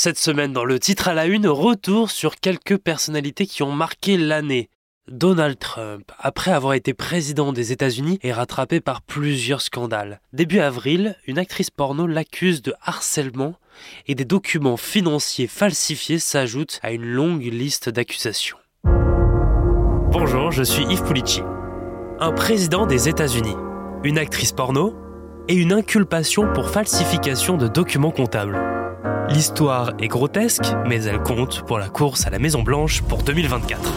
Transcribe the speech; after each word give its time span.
Cette 0.00 0.16
semaine, 0.16 0.52
dans 0.52 0.64
le 0.64 0.78
titre 0.78 1.08
à 1.08 1.12
la 1.12 1.26
une, 1.26 1.48
retour 1.48 2.12
sur 2.12 2.36
quelques 2.36 2.76
personnalités 2.76 3.46
qui 3.46 3.64
ont 3.64 3.72
marqué 3.72 4.16
l'année. 4.16 4.70
Donald 5.10 5.58
Trump, 5.58 6.12
après 6.20 6.52
avoir 6.52 6.74
été 6.74 6.94
président 6.94 7.52
des 7.52 7.72
États-Unis, 7.72 8.20
est 8.22 8.32
rattrapé 8.32 8.80
par 8.80 9.02
plusieurs 9.02 9.60
scandales. 9.60 10.20
Début 10.32 10.60
avril, 10.60 11.16
une 11.26 11.36
actrice 11.36 11.70
porno 11.70 12.06
l'accuse 12.06 12.62
de 12.62 12.74
harcèlement 12.80 13.56
et 14.06 14.14
des 14.14 14.24
documents 14.24 14.76
financiers 14.76 15.48
falsifiés 15.48 16.20
s'ajoutent 16.20 16.78
à 16.84 16.92
une 16.92 17.04
longue 17.04 17.42
liste 17.42 17.88
d'accusations. 17.88 18.58
Bonjour, 18.84 20.52
je 20.52 20.62
suis 20.62 20.84
Yves 20.84 21.02
Pulici. 21.02 21.42
Un 22.20 22.30
président 22.30 22.86
des 22.86 23.08
États-Unis, 23.08 23.56
une 24.04 24.18
actrice 24.18 24.52
porno 24.52 24.94
et 25.48 25.54
une 25.54 25.72
inculpation 25.72 26.52
pour 26.52 26.70
falsification 26.70 27.56
de 27.56 27.66
documents 27.66 28.12
comptables. 28.12 28.77
L'histoire 29.30 29.92
est 30.00 30.08
grotesque, 30.08 30.64
mais 30.86 31.04
elle 31.04 31.22
compte 31.22 31.62
pour 31.66 31.78
la 31.78 31.88
course 31.88 32.26
à 32.26 32.30
la 32.30 32.38
Maison 32.38 32.62
Blanche 32.62 33.02
pour 33.02 33.22
2024. 33.22 33.92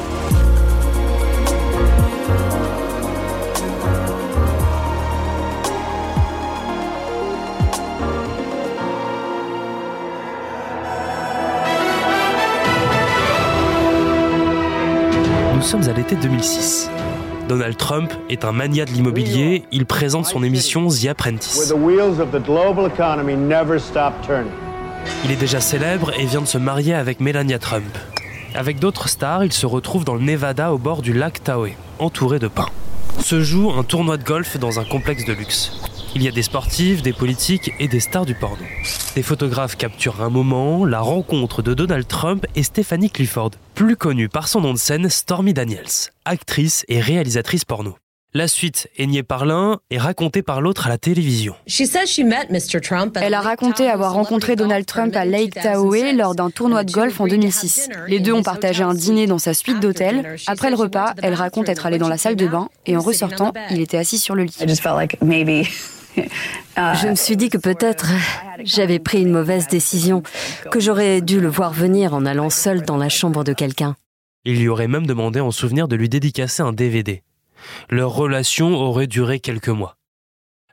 Nous 15.55 15.61
sommes 15.61 15.87
à 15.87 15.93
l'été 15.93 16.15
2006. 16.15 16.89
Donald 17.47 17.77
Trump 17.77 18.11
est 18.29 18.45
un 18.45 18.51
mania 18.51 18.85
de 18.85 18.91
l'immobilier, 18.91 19.63
il 19.71 19.85
présente 19.85 20.25
son 20.25 20.43
émission 20.43 20.87
The 20.87 21.07
Apprentice. 21.07 21.73
Il 25.23 25.31
est 25.31 25.35
déjà 25.35 25.61
célèbre 25.61 26.11
et 26.19 26.25
vient 26.25 26.41
de 26.41 26.47
se 26.47 26.57
marier 26.57 26.93
avec 26.93 27.19
Melania 27.19 27.59
Trump. 27.59 27.97
Avec 28.55 28.79
d'autres 28.79 29.07
stars, 29.07 29.45
il 29.45 29.53
se 29.53 29.65
retrouve 29.65 30.03
dans 30.03 30.15
le 30.15 30.21
Nevada 30.21 30.73
au 30.73 30.77
bord 30.77 31.01
du 31.01 31.13
lac 31.13 31.43
Tahoe, 31.43 31.71
entouré 31.99 32.39
de 32.39 32.47
pins. 32.47 32.69
Se 33.19 33.41
joue 33.41 33.71
un 33.71 33.83
tournoi 33.83 34.17
de 34.17 34.23
golf 34.23 34.57
dans 34.57 34.79
un 34.79 34.83
complexe 34.83 35.25
de 35.25 35.33
luxe. 35.33 35.71
Il 36.13 36.23
y 36.23 36.27
a 36.27 36.31
des 36.31 36.41
sportifs, 36.41 37.01
des 37.01 37.13
politiques 37.13 37.71
et 37.79 37.87
des 37.87 38.01
stars 38.01 38.25
du 38.25 38.35
porno. 38.35 38.65
Des 39.15 39.23
photographes 39.23 39.77
capturent 39.77 40.21
un 40.21 40.29
moment, 40.29 40.83
la 40.83 40.99
rencontre 40.99 41.61
de 41.61 41.73
Donald 41.73 42.07
Trump 42.07 42.45
et 42.55 42.63
Stephanie 42.63 43.09
Clifford, 43.09 43.51
plus 43.75 43.95
connue 43.95 44.27
par 44.27 44.49
son 44.49 44.61
nom 44.61 44.73
de 44.73 44.77
scène 44.77 45.09
Stormy 45.09 45.53
Daniels, 45.53 46.11
actrice 46.25 46.85
et 46.89 46.99
réalisatrice 46.99 47.63
porno. 47.63 47.95
La 48.33 48.47
suite 48.47 48.89
est 48.97 49.07
niée 49.07 49.23
par 49.23 49.45
l'un 49.45 49.79
et 49.89 49.97
racontée 49.97 50.41
par 50.41 50.61
l'autre 50.61 50.87
à 50.87 50.89
la 50.89 50.97
télévision. 50.97 51.53
Elle 51.67 53.33
a 53.33 53.41
raconté 53.41 53.89
avoir 53.89 54.13
rencontré 54.13 54.55
Donald 54.55 54.85
Trump 54.85 55.13
à 55.17 55.25
Lake 55.25 55.55
Tahoe 55.55 56.13
lors 56.15 56.33
d'un 56.33 56.49
tournoi 56.49 56.85
de 56.85 56.93
golf 56.93 57.19
en 57.19 57.27
2006. 57.27 57.89
Les 58.07 58.21
deux 58.21 58.31
ont 58.31 58.41
partagé 58.41 58.83
un 58.83 58.93
dîner 58.93 59.27
dans 59.27 59.37
sa 59.37 59.53
suite 59.53 59.81
d'hôtel. 59.81 60.37
Après 60.47 60.69
le 60.69 60.77
repas, 60.77 61.13
elle 61.21 61.33
raconte 61.33 61.67
être 61.67 61.85
allée 61.85 61.97
dans 61.97 62.07
la 62.07 62.17
salle 62.17 62.37
de 62.37 62.47
bain 62.47 62.69
et 62.85 62.95
en 62.95 63.01
ressortant, 63.01 63.51
il 63.69 63.81
était 63.81 63.97
assis 63.97 64.17
sur 64.17 64.33
le 64.33 64.43
lit. 64.43 64.55
Je 66.77 67.09
me 67.09 67.15
suis 67.15 67.35
dit 67.35 67.49
que 67.49 67.57
peut-être 67.57 68.11
j'avais 68.63 68.99
pris 68.99 69.23
une 69.23 69.31
mauvaise 69.31 69.67
décision, 69.67 70.23
que 70.71 70.79
j'aurais 70.79 71.19
dû 71.19 71.41
le 71.41 71.49
voir 71.49 71.73
venir 71.73 72.13
en 72.13 72.25
allant 72.25 72.49
seul 72.49 72.83
dans 72.83 72.97
la 72.97 73.09
chambre 73.09 73.43
de 73.43 73.51
quelqu'un. 73.51 73.97
Il 74.45 74.57
lui 74.57 74.69
aurait 74.69 74.87
même 74.87 75.05
demandé 75.05 75.41
en 75.41 75.51
souvenir 75.51 75.89
de 75.89 75.97
lui 75.97 76.07
dédicacer 76.07 76.63
un 76.63 76.71
DVD. 76.71 77.23
Leur 77.89 78.11
relation 78.11 78.75
aurait 78.75 79.07
duré 79.07 79.39
quelques 79.39 79.69
mois. 79.69 79.97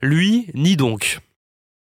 Lui, 0.01 0.51
ni 0.55 0.77
donc. 0.77 1.21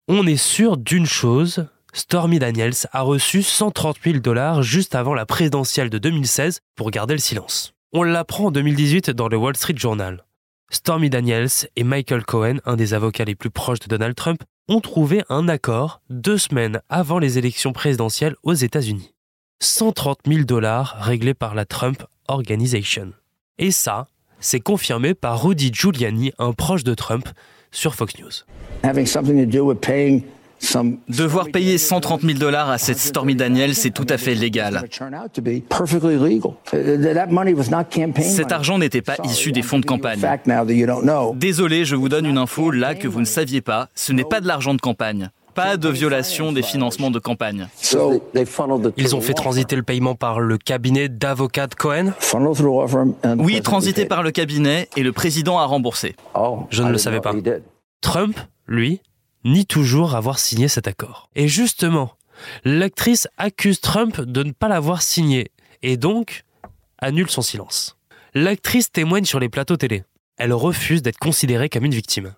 On 0.08 0.28
est 0.28 0.38
sûr 0.38 0.78
d'une 0.78 1.06
chose, 1.06 1.68
Stormy 1.94 2.40
Daniels 2.40 2.88
a 2.94 3.02
reçu 3.02 3.44
130 3.44 3.98
000 4.04 4.20
dollars 4.20 4.64
juste 4.64 4.96
avant 4.96 5.14
la 5.14 5.26
présidentielle 5.26 5.90
de 5.90 5.98
2016 5.98 6.62
pour 6.76 6.90
garder 6.90 7.14
le 7.14 7.20
silence. 7.20 7.74
On 7.94 8.04
l'apprend 8.04 8.46
en 8.46 8.52
2018 8.52 9.10
dans 9.10 9.28
le 9.28 9.36
Wall 9.36 9.58
Street 9.58 9.76
Journal. 9.78 10.26
Stormy 10.70 11.10
Daniels 11.10 11.50
et 11.76 11.84
Michael 11.84 12.24
Cohen, 12.24 12.60
un 12.66 12.78
des 12.78 12.94
avocats 12.94 13.26
les 13.26 13.36
plus 13.36 13.50
proches 13.50 13.80
de 13.80 13.88
Donald 13.88 14.16
Trump, 14.16 14.42
ont 14.70 14.80
trouvé 14.80 15.24
un 15.28 15.50
accord 15.50 16.02
deux 16.10 16.38
semaines 16.38 16.82
avant 16.88 17.20
les 17.20 17.38
élections 17.38 17.74
présidentielles 17.74 18.36
aux 18.44 18.54
États-Unis. 18.54 19.14
130 19.60 20.20
000 20.26 20.44
dollars 20.44 20.96
réglés 21.02 21.34
par 21.34 21.56
la 21.56 21.66
Trump 21.66 22.04
Organization. 22.30 23.12
Et 23.58 23.72
ça, 23.72 24.08
c'est 24.42 24.60
confirmé 24.60 25.14
par 25.14 25.44
Rudy 25.44 25.72
Giuliani, 25.74 26.34
un 26.38 26.52
proche 26.52 26.84
de 26.84 26.94
Trump, 26.94 27.30
sur 27.72 27.96
Fox 27.96 28.16
News. 28.20 28.32
Devoir 31.10 31.48
payer 31.50 31.78
130 31.78 32.22
000 32.22 32.38
dollars 32.38 32.70
à 32.70 32.78
cette 32.78 33.00
Stormy 33.00 33.36
Daniels, 33.36 33.74
c'est 33.76 33.90
tout 33.90 34.06
à 34.10 34.18
fait 34.18 34.36
légal. 34.36 34.84
Cet 38.22 38.52
argent 38.52 38.78
n'était 38.78 39.02
pas 39.02 39.16
issu 39.24 39.52
des 39.52 39.62
fonds 39.64 39.80
de 39.80 39.86
campagne. 39.86 40.22
Désolé, 41.36 41.86
je 41.86 41.96
vous 41.96 42.10
donne 42.10 42.26
une 42.26 42.38
info 42.38 42.72
là 42.72 42.94
que 42.96 43.08
vous 43.08 43.20
ne 43.20 43.26
saviez 43.26 43.62
pas. 43.62 43.90
Ce 43.96 44.14
n'est 44.14 44.24
pas 44.24 44.40
de 44.40 44.48
l'argent 44.48 44.74
de 44.74 44.82
campagne. 44.82 45.32
Pas 45.54 45.78
de 45.78 45.90
violation 45.90 46.52
des 46.52 46.62
financements 46.62 47.12
de 47.12 47.20
campagne. 47.20 47.68
Ils 48.98 49.16
ont 49.16 49.22
fait 49.22 49.34
transiter 49.34 49.76
le 49.76 49.84
paiement 49.84 50.16
par 50.16 50.40
le 50.40 50.58
cabinet 50.58 51.10
d'avocats 51.10 51.68
de 51.68 51.76
Cohen 51.76 52.14
Oui, 53.38 53.62
transité 53.62 54.06
par 54.06 54.24
le 54.24 54.32
cabinet 54.32 54.88
et 54.96 55.04
le 55.04 55.12
président 55.12 55.60
a 55.60 55.66
remboursé. 55.66 56.16
Je 56.70 56.84
ne 56.84 56.92
le 56.92 56.98
savais 56.98 57.22
pas. 57.22 57.34
Trump, 58.02 58.38
lui, 58.68 59.02
ni 59.44 59.66
toujours 59.66 60.16
avoir 60.16 60.40
signé 60.40 60.68
cet 60.68 60.88
accord. 60.88 61.30
Et 61.36 61.48
justement, 61.48 62.14
l'actrice 62.64 63.28
accuse 63.38 63.82
Trump 63.82 64.22
de 64.22 64.44
ne 64.44 64.52
pas 64.52 64.68
l'avoir 64.68 65.02
signé 65.02 65.52
et 65.82 65.98
donc 65.98 66.44
annule 67.00 67.30
son 67.30 67.42
silence. 67.42 67.98
L'actrice 68.34 68.92
témoigne 68.92 69.26
sur 69.26 69.40
les 69.40 69.50
plateaux 69.50 69.78
télé. 69.78 70.04
Elle 70.38 70.54
refuse 70.54 71.02
d'être 71.02 71.20
considérée 71.20 71.70
comme 71.70 71.86
une 71.86 71.94
victime. 71.94 72.34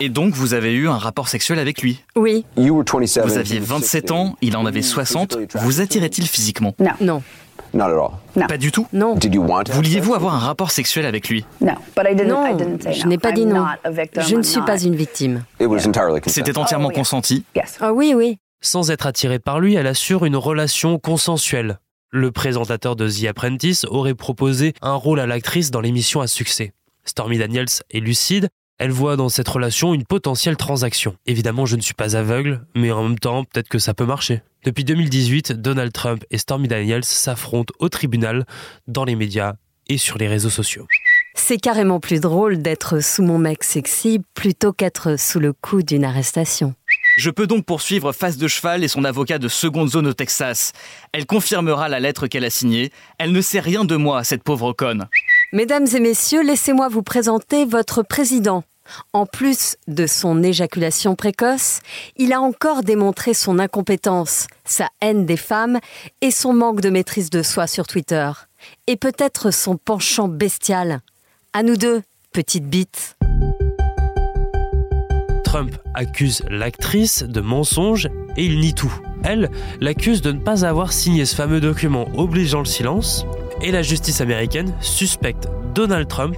Et 0.00 0.08
donc 0.08 0.34
vous 0.34 0.54
avez 0.54 0.72
eu 0.72 0.88
un 0.88 0.98
rapport 0.98 1.28
sexuel 1.28 1.58
avec 1.58 1.82
lui? 1.82 2.02
Oui. 2.16 2.44
Vous 2.56 3.38
aviez 3.38 3.60
27 3.60 4.10
ans, 4.10 4.36
il 4.42 4.56
en 4.56 4.66
avait 4.66 4.82
60. 4.82 5.38
Vous 5.54 5.80
attirait-il 5.80 6.26
physiquement? 6.26 6.74
Non. 7.00 7.22
Pas 8.48 8.56
du 8.58 8.72
tout? 8.72 8.86
Non. 8.92 9.16
Vouliez-vous 9.70 10.14
avoir 10.14 10.34
un 10.34 10.38
rapport 10.38 10.70
sexuel 10.70 11.06
avec 11.06 11.28
lui? 11.28 11.44
Non, 11.60 11.74
je 11.96 13.06
n'ai 13.06 13.18
pas 13.18 13.32
dit 13.32 13.46
non. 13.46 13.66
Je 14.18 14.34
ne 14.36 14.42
suis 14.42 14.62
pas 14.62 14.78
une 14.80 14.96
victime. 14.96 15.44
C'était 16.26 16.58
entièrement 16.58 16.90
consenti? 16.90 17.44
Ah 17.80 17.92
oui, 17.92 18.14
oui. 18.16 18.38
Sans 18.62 18.90
être 18.90 19.06
attirée 19.06 19.38
par 19.38 19.60
lui, 19.60 19.74
elle 19.74 19.86
assure 19.86 20.24
une 20.24 20.36
relation 20.36 20.98
consensuelle. 20.98 21.78
Le 22.10 22.32
présentateur 22.32 22.96
de 22.96 23.08
The 23.08 23.26
Apprentice 23.26 23.84
aurait 23.90 24.14
proposé 24.14 24.72
un 24.80 24.94
rôle 24.94 25.20
à 25.20 25.26
l'actrice 25.26 25.70
dans 25.70 25.80
l'émission 25.82 26.20
à 26.22 26.26
succès. 26.26 26.72
Stormy 27.06 27.38
Daniels 27.38 27.66
est 27.90 28.00
lucide, 28.00 28.48
elle 28.78 28.90
voit 28.90 29.16
dans 29.16 29.30
cette 29.30 29.48
relation 29.48 29.94
une 29.94 30.04
potentielle 30.04 30.56
transaction. 30.56 31.16
Évidemment, 31.24 31.64
je 31.64 31.76
ne 31.76 31.80
suis 31.80 31.94
pas 31.94 32.14
aveugle, 32.14 32.66
mais 32.74 32.92
en 32.92 33.04
même 33.04 33.18
temps, 33.18 33.44
peut-être 33.44 33.68
que 33.68 33.78
ça 33.78 33.94
peut 33.94 34.04
marcher. 34.04 34.42
Depuis 34.64 34.84
2018, 34.84 35.52
Donald 35.52 35.92
Trump 35.92 36.24
et 36.30 36.36
Stormy 36.36 36.68
Daniels 36.68 37.04
s'affrontent 37.04 37.72
au 37.78 37.88
tribunal, 37.88 38.44
dans 38.86 39.04
les 39.04 39.16
médias 39.16 39.54
et 39.88 39.96
sur 39.96 40.18
les 40.18 40.28
réseaux 40.28 40.50
sociaux. 40.50 40.86
C'est 41.34 41.58
carrément 41.58 42.00
plus 42.00 42.20
drôle 42.20 42.60
d'être 42.60 43.02
sous 43.02 43.22
mon 43.22 43.38
mec 43.38 43.62
sexy 43.62 44.20
plutôt 44.34 44.72
qu'être 44.72 45.18
sous 45.18 45.38
le 45.38 45.52
coup 45.52 45.82
d'une 45.82 46.04
arrestation. 46.04 46.74
Je 47.18 47.30
peux 47.30 47.46
donc 47.46 47.64
poursuivre 47.64 48.12
Face 48.12 48.36
de 48.36 48.46
Cheval 48.46 48.84
et 48.84 48.88
son 48.88 49.04
avocat 49.04 49.38
de 49.38 49.48
seconde 49.48 49.88
zone 49.88 50.06
au 50.06 50.12
Texas. 50.12 50.72
Elle 51.12 51.24
confirmera 51.24 51.88
la 51.88 51.98
lettre 51.98 52.26
qu'elle 52.26 52.44
a 52.44 52.50
signée. 52.50 52.90
Elle 53.18 53.32
ne 53.32 53.40
sait 53.40 53.60
rien 53.60 53.86
de 53.86 53.96
moi, 53.96 54.22
cette 54.22 54.42
pauvre 54.42 54.74
conne. 54.74 55.08
Mesdames 55.52 55.86
et 55.94 56.00
messieurs, 56.00 56.42
laissez-moi 56.42 56.88
vous 56.88 57.02
présenter 57.02 57.64
votre 57.64 58.02
président. 58.02 58.64
En 59.12 59.26
plus 59.26 59.76
de 59.86 60.06
son 60.06 60.42
éjaculation 60.42 61.14
précoce, 61.14 61.80
il 62.16 62.32
a 62.32 62.40
encore 62.40 62.82
démontré 62.82 63.32
son 63.32 63.58
incompétence, 63.58 64.48
sa 64.64 64.88
haine 65.00 65.24
des 65.24 65.36
femmes 65.36 65.78
et 66.20 66.32
son 66.32 66.52
manque 66.52 66.80
de 66.80 66.90
maîtrise 66.90 67.30
de 67.30 67.42
soi 67.42 67.68
sur 67.68 67.86
Twitter. 67.86 68.30
Et 68.88 68.96
peut-être 68.96 69.52
son 69.52 69.76
penchant 69.76 70.28
bestial. 70.28 71.00
À 71.52 71.62
nous 71.62 71.76
deux, 71.76 72.02
petite 72.32 72.68
bite. 72.68 73.16
Trump 75.44 75.76
accuse 75.94 76.42
l'actrice 76.50 77.22
de 77.22 77.40
mensonge 77.40 78.08
et 78.36 78.44
il 78.44 78.58
nie 78.58 78.74
tout. 78.74 78.92
Elle 79.22 79.50
l'accuse 79.80 80.22
de 80.22 80.32
ne 80.32 80.40
pas 80.40 80.64
avoir 80.64 80.92
signé 80.92 81.24
ce 81.24 81.36
fameux 81.36 81.60
document 81.60 82.08
obligeant 82.14 82.60
le 82.60 82.66
silence 82.66 83.24
et 83.62 83.70
la 83.70 83.82
justice 83.82 84.20
américaine 84.20 84.74
suspecte 84.80 85.48
Donald 85.74 86.08
Trump 86.08 86.36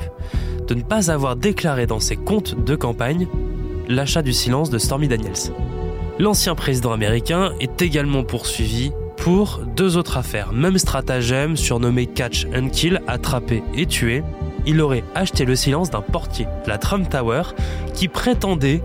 de 0.66 0.74
ne 0.74 0.82
pas 0.82 1.10
avoir 1.10 1.36
déclaré 1.36 1.86
dans 1.86 2.00
ses 2.00 2.16
comptes 2.16 2.62
de 2.64 2.76
campagne 2.76 3.26
l'achat 3.88 4.22
du 4.22 4.32
silence 4.32 4.70
de 4.70 4.78
Stormy 4.78 5.08
Daniels. 5.08 5.52
L'ancien 6.18 6.54
président 6.54 6.92
américain 6.92 7.52
est 7.60 7.80
également 7.80 8.24
poursuivi 8.24 8.92
pour 9.16 9.60
deux 9.76 9.96
autres 9.96 10.16
affaires. 10.16 10.52
Même 10.52 10.78
stratagème, 10.78 11.56
surnommé 11.56 12.06
Catch 12.06 12.46
and 12.54 12.68
Kill, 12.70 13.00
attrapé 13.06 13.62
et 13.74 13.86
tué. 13.86 14.22
Il 14.66 14.80
aurait 14.80 15.04
acheté 15.14 15.44
le 15.44 15.56
silence 15.56 15.90
d'un 15.90 16.02
portier, 16.02 16.46
la 16.66 16.78
Trump 16.78 17.08
Tower, 17.08 17.42
qui 17.94 18.08
prétendait 18.08 18.82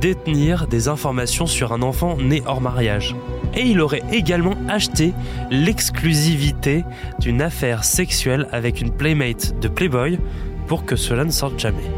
détenir 0.00 0.66
des 0.66 0.88
informations 0.88 1.46
sur 1.46 1.72
un 1.72 1.82
enfant 1.82 2.16
né 2.16 2.42
hors 2.46 2.60
mariage. 2.60 3.14
et 3.54 3.62
il 3.62 3.80
aurait 3.80 4.02
également 4.12 4.54
acheté 4.68 5.12
l'exclusivité 5.50 6.84
d'une 7.18 7.42
affaire 7.42 7.84
sexuelle 7.84 8.46
avec 8.52 8.80
une 8.80 8.92
playmate 8.92 9.58
de 9.60 9.68
Playboy 9.68 10.18
pour 10.66 10.84
que 10.84 10.96
cela 10.96 11.24
ne 11.24 11.30
sorte 11.30 11.58
jamais. 11.58 11.90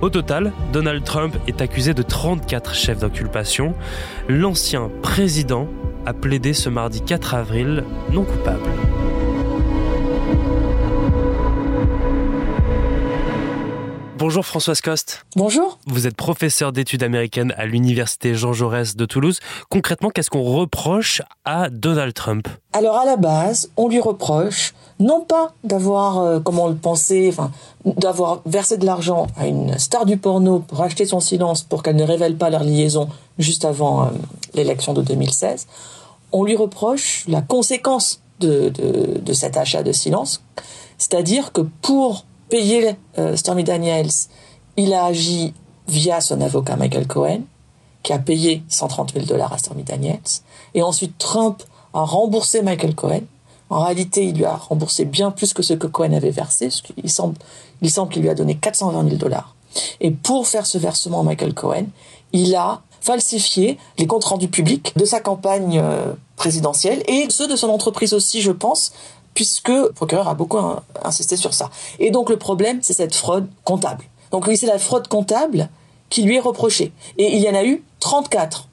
Au 0.00 0.10
total, 0.10 0.52
Donald 0.72 1.02
Trump 1.04 1.36
est 1.46 1.60
accusé 1.60 1.92
de 1.92 2.02
34 2.02 2.74
chefs 2.74 2.98
d'inculpation. 2.98 3.74
L'ancien 4.28 4.90
président 5.02 5.68
a 6.06 6.14
plaidé 6.14 6.52
ce 6.52 6.68
mardi 6.68 7.02
4 7.02 7.34
avril 7.34 7.84
non 8.12 8.24
coupable. 8.24 8.70
Bonjour 14.18 14.44
Françoise 14.44 14.80
Coste. 14.80 15.24
Bonjour. 15.36 15.78
Vous 15.86 16.08
êtes 16.08 16.16
professeur 16.16 16.72
d'études 16.72 17.04
américaines 17.04 17.54
à 17.56 17.66
l'université 17.66 18.34
Jean 18.34 18.52
Jaurès 18.52 18.96
de 18.96 19.04
Toulouse. 19.04 19.38
Concrètement, 19.70 20.10
qu'est-ce 20.10 20.28
qu'on 20.28 20.42
reproche 20.42 21.22
à 21.44 21.70
Donald 21.70 22.12
Trump? 22.14 22.48
Alors 22.72 22.96
à 22.96 23.04
la 23.04 23.16
base, 23.16 23.70
on 23.76 23.86
lui 23.86 24.00
reproche 24.00 24.74
non 24.98 25.20
pas 25.20 25.52
d'avoir, 25.62 26.18
euh, 26.18 26.40
comme 26.40 26.58
on 26.58 26.66
le 26.66 26.74
pensait, 26.74 27.28
enfin, 27.28 27.52
d'avoir 27.84 28.42
versé 28.44 28.76
de 28.76 28.84
l'argent 28.84 29.28
à 29.36 29.46
une 29.46 29.78
star 29.78 30.04
du 30.04 30.16
porno 30.16 30.58
pour 30.58 30.82
acheter 30.82 31.04
son 31.04 31.20
silence 31.20 31.62
pour 31.62 31.84
qu'elle 31.84 31.94
ne 31.94 32.02
révèle 32.02 32.36
pas 32.36 32.50
leur 32.50 32.64
liaison 32.64 33.08
juste 33.38 33.64
avant 33.64 34.02
euh, 34.02 34.06
l'élection 34.52 34.94
de 34.94 35.02
2016. 35.02 35.68
On 36.32 36.42
lui 36.42 36.56
reproche 36.56 37.24
la 37.28 37.40
conséquence 37.40 38.20
de, 38.40 38.68
de, 38.70 39.20
de 39.20 39.32
cet 39.32 39.56
achat 39.56 39.84
de 39.84 39.92
silence, 39.92 40.42
c'est-à-dire 40.98 41.52
que 41.52 41.60
pour 41.60 42.24
payer 42.48 42.96
euh, 43.18 43.36
Stormy 43.36 43.64
Daniels, 43.64 44.10
il 44.76 44.92
a 44.94 45.04
agi 45.04 45.54
via 45.86 46.20
son 46.20 46.40
avocat 46.40 46.76
Michael 46.76 47.06
Cohen, 47.06 47.40
qui 48.02 48.12
a 48.12 48.18
payé 48.18 48.62
130 48.68 49.12
000 49.14 49.26
dollars 49.26 49.52
à 49.52 49.58
Stormy 49.58 49.82
Daniels. 49.82 50.20
Et 50.74 50.82
ensuite, 50.82 51.18
Trump 51.18 51.62
a 51.94 52.02
remboursé 52.02 52.62
Michael 52.62 52.94
Cohen. 52.94 53.22
En 53.70 53.80
réalité, 53.80 54.24
il 54.24 54.36
lui 54.36 54.44
a 54.44 54.56
remboursé 54.56 55.04
bien 55.04 55.30
plus 55.30 55.52
que 55.52 55.62
ce 55.62 55.74
que 55.74 55.86
Cohen 55.86 56.12
avait 56.12 56.30
versé. 56.30 56.68
Il 57.02 57.10
semble, 57.10 57.36
il 57.82 57.90
semble 57.90 58.12
qu'il 58.12 58.22
lui 58.22 58.30
a 58.30 58.34
donné 58.34 58.54
420 58.56 59.04
000 59.04 59.16
dollars. 59.16 59.54
Et 60.00 60.10
pour 60.10 60.46
faire 60.46 60.66
ce 60.66 60.78
versement 60.78 61.20
à 61.20 61.22
Michael 61.22 61.54
Cohen, 61.54 61.86
il 62.32 62.54
a 62.54 62.82
falsifié 63.00 63.78
les 63.98 64.06
comptes 64.06 64.24
rendus 64.24 64.48
publics 64.48 64.92
de 64.96 65.04
sa 65.04 65.20
campagne 65.20 65.78
euh, 65.82 66.12
présidentielle 66.36 67.02
et 67.06 67.26
ceux 67.30 67.46
de 67.46 67.56
son 67.56 67.68
entreprise 67.68 68.12
aussi, 68.12 68.40
je 68.40 68.52
pense, 68.52 68.92
puisque 69.38 69.68
le 69.68 69.92
procureur 69.92 70.26
a 70.26 70.34
beaucoup 70.34 70.58
insisté 71.04 71.36
sur 71.36 71.54
ça. 71.54 71.70
Et 72.00 72.10
donc 72.10 72.28
le 72.28 72.38
problème, 72.38 72.80
c'est 72.82 72.92
cette 72.92 73.14
fraude 73.14 73.46
comptable. 73.62 74.02
Donc 74.32 74.48
oui, 74.48 74.56
c'est 74.56 74.66
la 74.66 74.80
fraude 74.80 75.06
comptable 75.06 75.68
qui 76.10 76.24
lui 76.24 76.34
est 76.34 76.40
reprochée. 76.40 76.90
Et 77.18 77.36
il 77.36 77.40
y 77.40 77.48
en 77.48 77.54
a 77.54 77.62
eu 77.62 77.84
34 78.00 78.66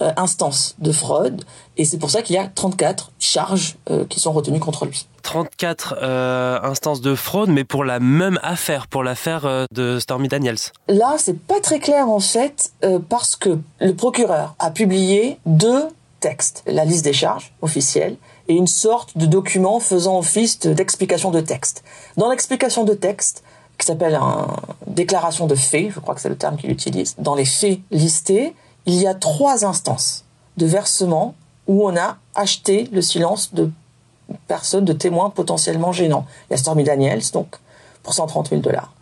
euh, 0.00 0.12
instances 0.16 0.74
de 0.78 0.90
fraude, 0.90 1.44
et 1.76 1.84
c'est 1.84 1.98
pour 1.98 2.08
ça 2.08 2.22
qu'il 2.22 2.34
y 2.34 2.38
a 2.38 2.46
34 2.46 3.12
charges 3.18 3.76
euh, 3.90 4.06
qui 4.06 4.18
sont 4.18 4.32
retenues 4.32 4.58
contre 4.58 4.86
lui. 4.86 5.06
34 5.20 5.96
euh, 6.00 6.60
instances 6.62 7.02
de 7.02 7.14
fraude, 7.14 7.50
mais 7.50 7.64
pour 7.64 7.84
la 7.84 8.00
même 8.00 8.40
affaire, 8.42 8.86
pour 8.86 9.04
l'affaire 9.04 9.66
de 9.70 9.98
Stormy 9.98 10.28
Daniels. 10.28 10.56
Là, 10.88 11.16
c'est 11.18 11.38
pas 11.38 11.60
très 11.60 11.78
clair 11.78 12.08
en 12.08 12.20
fait, 12.20 12.72
parce 13.10 13.36
que 13.36 13.58
le 13.80 13.94
procureur 13.94 14.54
a 14.60 14.70
publié 14.70 15.38
deux 15.44 15.84
textes, 16.20 16.62
la 16.66 16.86
liste 16.86 17.04
des 17.04 17.12
charges 17.12 17.52
officielle 17.60 18.16
et 18.48 18.54
une 18.54 18.66
sorte 18.66 19.16
de 19.16 19.26
document 19.26 19.80
faisant 19.80 20.18
office 20.18 20.60
d'explication 20.60 21.30
de 21.30 21.40
texte. 21.40 21.82
Dans 22.16 22.30
l'explication 22.30 22.84
de 22.84 22.94
texte, 22.94 23.42
qui 23.78 23.86
s'appelle 23.86 24.14
une 24.14 24.94
déclaration 24.94 25.46
de 25.46 25.54
faits, 25.54 25.90
je 25.90 26.00
crois 26.00 26.14
que 26.14 26.20
c'est 26.20 26.28
le 26.28 26.36
terme 26.36 26.56
qu'il 26.56 26.70
utilise, 26.70 27.14
dans 27.18 27.34
les 27.34 27.44
faits 27.44 27.80
listés, 27.90 28.54
il 28.86 28.94
y 28.94 29.06
a 29.06 29.14
trois 29.14 29.64
instances 29.64 30.24
de 30.56 30.66
versement 30.66 31.34
où 31.66 31.86
on 31.86 31.96
a 31.96 32.16
acheté 32.34 32.88
le 32.92 33.02
silence 33.02 33.52
de 33.52 33.70
personnes, 34.48 34.84
de 34.84 34.92
témoins 34.92 35.30
potentiellement 35.30 35.92
gênants. 35.92 36.26
Il 36.48 36.52
y 36.52 36.54
a 36.54 36.56
Stormy 36.56 36.84
Daniels, 36.84 37.22
donc, 37.32 37.56
pour 38.02 38.14
130 38.14 38.50
000 38.50 38.60
dollars. 38.60 38.92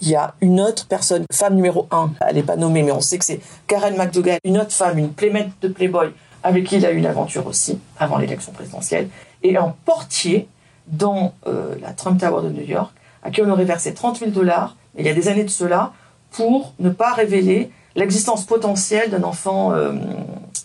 Il 0.00 0.08
y 0.08 0.16
a 0.16 0.34
une 0.40 0.60
autre 0.60 0.86
personne, 0.86 1.24
femme 1.32 1.54
numéro 1.54 1.86
un, 1.90 2.10
elle 2.26 2.36
n'est 2.36 2.42
pas 2.42 2.56
nommée, 2.56 2.82
mais 2.82 2.90
on 2.90 3.00
sait 3.00 3.18
que 3.18 3.24
c'est 3.24 3.40
Karen 3.66 3.96
McDougall, 3.96 4.38
une 4.44 4.58
autre 4.58 4.72
femme, 4.72 4.98
une 4.98 5.12
playmate 5.12 5.50
de 5.62 5.68
Playboy, 5.68 6.12
avec 6.44 6.66
qui 6.66 6.76
il 6.76 6.86
a 6.86 6.92
eu 6.92 6.98
une 6.98 7.06
aventure 7.06 7.46
aussi, 7.46 7.78
avant 7.98 8.18
l'élection 8.18 8.52
présidentielle, 8.52 9.08
et 9.42 9.56
un 9.56 9.74
portier 9.84 10.46
dans 10.86 11.34
euh, 11.46 11.74
la 11.80 11.92
Trump 11.92 12.20
Tower 12.20 12.44
de 12.44 12.50
New 12.50 12.62
York, 12.62 12.92
à 13.22 13.30
qui 13.30 13.40
on 13.42 13.50
aurait 13.50 13.64
versé 13.64 13.94
30 13.94 14.18
000 14.18 14.30
dollars, 14.30 14.76
il 14.96 15.06
y 15.06 15.08
a 15.08 15.14
des 15.14 15.28
années 15.28 15.44
de 15.44 15.50
cela, 15.50 15.92
pour 16.30 16.74
ne 16.78 16.90
pas 16.90 17.14
révéler 17.14 17.70
l'existence 17.96 18.44
potentielle 18.44 19.10
d'un 19.10 19.22
enfant 19.22 19.72
euh, 19.72 19.94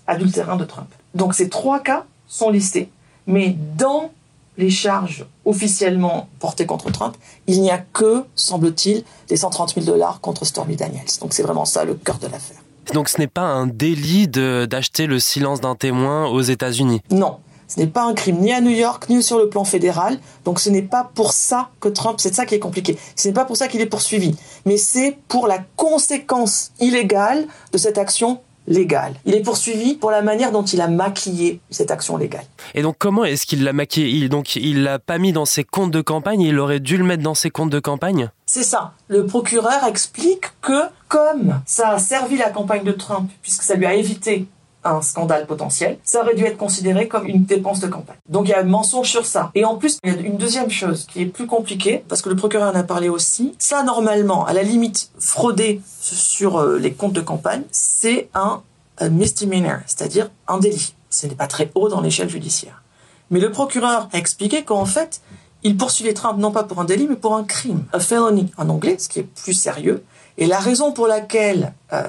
adultérin 0.06 0.58
de 0.58 0.66
Trump. 0.66 0.90
Donc 1.16 1.34
ces 1.34 1.48
trois 1.48 1.80
cas 1.80 2.06
sont 2.28 2.50
listés. 2.50 2.90
Mais 3.26 3.56
dans 3.78 4.12
les 4.58 4.70
charges 4.70 5.26
officiellement 5.46 6.28
portées 6.40 6.66
contre 6.66 6.92
Trump, 6.92 7.16
il 7.48 7.62
n'y 7.62 7.72
a 7.72 7.78
que, 7.78 8.26
semble-t-il, 8.36 9.06
les 9.30 9.38
130 9.38 9.76
000 9.76 9.86
dollars 9.86 10.20
contre 10.20 10.44
Stormy 10.44 10.76
Daniels. 10.76 11.06
Donc 11.22 11.34
c'est 11.34 11.44
vraiment 11.44 11.66
ça 11.66 11.86
le 11.86 11.94
cœur 11.94 12.18
de 12.18 12.28
l'affaire. 12.28 12.58
Donc 12.94 13.10
ce 13.10 13.18
n'est 13.20 13.28
pas 13.28 13.42
un 13.42 13.68
délit 13.68 14.28
d'acheter 14.28 15.06
le 15.08 15.20
silence 15.20 15.62
d'un 15.62 15.76
témoin 15.76 16.28
aux 16.28 16.42
États-Unis? 16.42 17.02
Non. 17.12 17.38
Ce 17.68 17.80
n'est 17.80 17.88
pas 17.88 18.04
un 18.04 18.16
crime 18.16 18.40
ni 18.40 18.52
à 18.52 18.62
New 18.62 18.72
York 18.72 19.08
ni 19.10 19.22
sur 19.22 19.38
le 19.38 19.48
plan 19.48 19.64
fédéral. 19.64 20.20
Donc 20.44 20.60
ce 20.60 20.72
n'est 20.72 20.82
pas 20.82 21.12
pour 21.14 21.34
ça 21.34 21.70
que 21.80 21.88
Trump, 21.88 22.20
c'est 22.20 22.34
ça 22.34 22.48
qui 22.48 22.56
est 22.56 22.60
compliqué. 22.60 22.98
Ce 23.16 23.28
n'est 23.28 23.34
pas 23.34 23.46
pour 23.46 23.58
ça 23.58 23.68
qu'il 23.68 23.80
est 23.80 23.86
poursuivi. 23.86 24.36
Mais 24.66 24.78
c'est 24.78 25.20
pour 25.28 25.46
la 25.46 25.60
conséquence 25.76 26.72
illégale 26.80 27.46
de 27.72 27.78
cette 27.78 28.00
action 28.00 28.42
légale. 28.68 29.14
Il 29.26 29.36
est 29.36 29.42
poursuivi 29.42 29.96
pour 29.96 30.10
la 30.10 30.24
manière 30.24 30.52
dont 30.52 30.64
il 30.64 30.82
a 30.82 30.88
maquillé 30.88 31.60
cette 31.70 31.92
action 31.92 32.18
légale. 32.18 32.46
Et 32.74 32.82
donc 32.82 32.96
comment 32.98 33.24
est-ce 33.24 33.46
qu'il 33.46 33.64
l'a 33.64 33.74
maquillé? 33.74 34.10
Il, 34.10 34.30
Donc 34.30 34.56
il 34.56 34.82
l'a 34.84 34.98
pas 34.98 35.20
mis 35.20 35.32
dans 35.32 35.46
ses 35.46 35.64
comptes 35.64 35.92
de 35.92 36.02
campagne, 36.02 36.42
il 36.42 36.58
aurait 36.60 36.80
dû 36.80 36.98
le 36.98 37.04
mettre 37.04 37.24
dans 37.24 37.36
ses 37.36 37.52
comptes 37.52 37.72
de 37.72 37.80
campagne? 37.80 38.32
C'est 38.52 38.64
ça. 38.64 38.94
Le 39.10 39.28
procureur 39.28 39.84
explique 39.84 40.46
que 40.62 40.82
comme 41.08 41.62
ça 41.68 41.90
a 41.90 42.00
servi 42.00 42.36
la 42.36 42.50
campagne 42.50 42.84
de 42.84 42.92
Trump, 42.92 43.30
puisque 43.44 43.62
ça 43.62 43.76
lui 43.76 43.86
a 43.86 43.94
évité 43.94 44.48
un 44.84 45.04
scandale 45.04 45.46
potentiel, 45.46 46.00
ça 46.04 46.22
aurait 46.22 46.34
dû 46.34 46.46
être 46.46 46.58
considéré 46.58 47.08
comme 47.08 47.28
une 47.28 47.44
dépense 47.44 47.80
de 47.80 47.86
campagne. 47.86 48.18
Donc 48.28 48.48
il 48.48 48.50
y 48.50 48.54
a 48.56 48.62
un 48.62 48.64
mensonge 48.64 49.08
sur 49.08 49.28
ça. 49.28 49.52
Et 49.54 49.66
en 49.66 49.76
plus, 49.76 50.00
il 50.04 50.12
y 50.12 50.18
a 50.18 50.20
une 50.20 50.38
deuxième 50.38 50.72
chose 50.72 51.06
qui 51.06 51.22
est 51.22 51.28
plus 51.28 51.46
compliquée, 51.46 52.04
parce 52.08 52.24
que 52.24 52.30
le 52.30 52.36
procureur 52.36 52.74
en 52.74 52.76
a 52.76 52.82
parlé 52.82 53.08
aussi. 53.08 53.54
Ça, 53.60 53.84
normalement, 53.84 54.48
à 54.48 54.54
la 54.54 54.64
limite, 54.64 55.12
frauder 55.20 55.80
sur 56.02 56.58
euh, 56.58 56.80
les 56.80 56.94
comptes 56.94 57.14
de 57.14 57.22
campagne, 57.22 57.62
c'est 57.70 58.30
un, 58.34 58.64
misdemeanor, 59.12 59.78
c'est-à-dire 59.86 60.32
un 60.48 60.58
délit. 60.58 60.96
Ce 61.12 61.28
n'est 61.28 61.36
pas 61.36 61.46
très 61.46 61.70
haut 61.76 61.88
dans 61.88 62.02
l'échelle 62.02 62.30
judiciaire. 62.30 62.82
Mais 63.30 63.40
le 63.40 63.52
procureur 63.52 64.10
a 64.12 64.18
expliqué 64.18 64.64
qu'en 64.64 64.86
fait, 64.86 65.22
il 65.64 65.78
poursuivait 65.78 66.14
Trump 66.14 66.40
non 66.40 66.52
pas 66.52 66.64
pour 66.64 66.80
un 66.80 66.86
délit, 66.86 67.08
mais 67.08 67.16
pour 67.16 67.36
un 67.36 67.44
crime, 67.44 67.84
a 67.92 68.00
felony 68.00 68.52
en 68.58 68.70
anglais, 68.70 68.98
ce 68.98 69.10
qui 69.10 69.20
est 69.20 69.24
plus 69.24 69.54
sérieux, 69.54 70.04
et 70.38 70.46
la 70.46 70.60
raison 70.60 70.94
pour 70.94 71.08
laquelle 71.08 71.74
euh, 71.92 72.08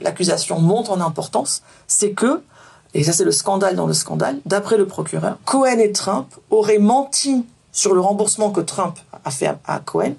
l'accusation 0.00 0.60
monte 0.60 0.90
en 0.90 1.00
importance, 1.00 1.62
c'est 1.88 2.12
que, 2.12 2.42
et 2.94 3.02
ça 3.02 3.12
c'est 3.12 3.24
le 3.24 3.32
scandale 3.32 3.74
dans 3.74 3.88
le 3.88 3.94
scandale, 3.94 4.38
d'après 4.46 4.76
le 4.76 4.86
procureur, 4.86 5.38
Cohen 5.44 5.78
et 5.78 5.90
Trump 5.90 6.28
auraient 6.50 6.78
menti 6.78 7.44
sur 7.72 7.92
le 7.92 8.00
remboursement 8.00 8.50
que 8.50 8.60
Trump 8.60 8.96
a 9.24 9.30
fait 9.32 9.52
à, 9.66 9.80
Cohen 9.80 10.14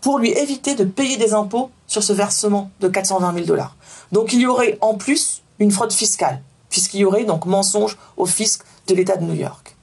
pour 0.00 0.18
lui 0.18 0.30
éviter 0.30 0.74
de 0.74 0.84
payer 0.84 1.18
des 1.18 1.34
impôts 1.34 1.70
sur 1.86 2.02
ce 2.02 2.14
versement 2.14 2.70
de 2.80 2.88
420 2.88 3.34
000 3.34 3.46
dollars. 3.46 3.76
Donc 4.10 4.32
il 4.32 4.40
y 4.40 4.46
aurait 4.46 4.78
en 4.80 4.94
plus 4.94 5.42
une 5.58 5.70
fraude 5.70 5.92
fiscale, 5.92 6.40
puisqu'il 6.70 7.00
y 7.00 7.04
aurait 7.04 7.24
donc 7.24 7.44
mensonge 7.44 7.98
au 8.16 8.24
fisc 8.24 8.62
de 8.88 8.94
l'État 8.94 9.16
de 9.16 9.24
New 9.24 9.34
York. 9.34 9.73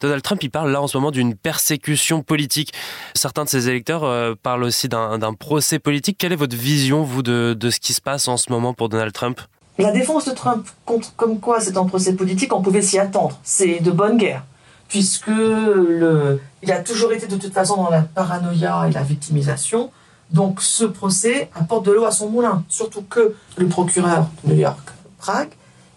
Donald 0.00 0.22
Trump, 0.22 0.42
il 0.42 0.50
parle 0.50 0.70
là 0.70 0.80
en 0.82 0.86
ce 0.86 0.96
moment 0.96 1.10
d'une 1.10 1.34
persécution 1.34 2.22
politique. 2.22 2.72
Certains 3.14 3.44
de 3.44 3.48
ses 3.48 3.68
électeurs 3.68 4.04
euh, 4.04 4.34
parlent 4.40 4.64
aussi 4.64 4.88
d'un 4.88 5.34
procès 5.34 5.78
politique. 5.78 6.16
Quelle 6.18 6.32
est 6.32 6.36
votre 6.36 6.56
vision, 6.56 7.02
vous, 7.02 7.22
de, 7.22 7.56
ce 7.70 7.80
qui 7.80 7.92
se 7.92 8.00
passe 8.00 8.28
en 8.28 8.36
ce 8.36 8.50
moment 8.50 8.74
pour 8.74 8.88
Donald 8.88 9.12
Trump? 9.12 9.40
La 9.78 9.90
défense 9.90 10.26
de 10.26 10.32
Trump 10.32 10.66
contre 10.84 11.14
comme 11.16 11.40
quoi 11.40 11.60
c'est 11.60 11.76
un 11.76 11.84
procès 11.86 12.14
politique, 12.14 12.54
on 12.54 12.62
pouvait 12.62 12.82
s'y 12.82 12.98
attendre. 12.98 13.38
C'est 13.42 13.80
de 13.80 13.90
bonne 13.90 14.18
guerre, 14.18 14.44
puisque 14.88 15.30
il 15.30 16.72
a 16.72 16.78
toujours 16.80 17.12
été 17.12 17.26
de 17.26 17.36
toute 17.36 17.54
façon 17.54 17.76
dans 17.76 17.90
la 17.90 18.02
paranoïa 18.02 18.86
et 18.88 18.92
la 18.92 19.02
victimisation. 19.02 19.90
Donc 20.30 20.62
ce 20.62 20.84
procès 20.84 21.50
apporte 21.54 21.84
de 21.84 21.92
l'eau 21.92 22.04
à 22.04 22.10
son 22.10 22.28
moulin, 22.30 22.64
surtout 22.68 23.02
que 23.02 23.34
le 23.56 23.66
procureur 23.66 24.28
de 24.44 24.52
New 24.52 24.60
York, 24.60 24.90
Prague, 25.18 25.50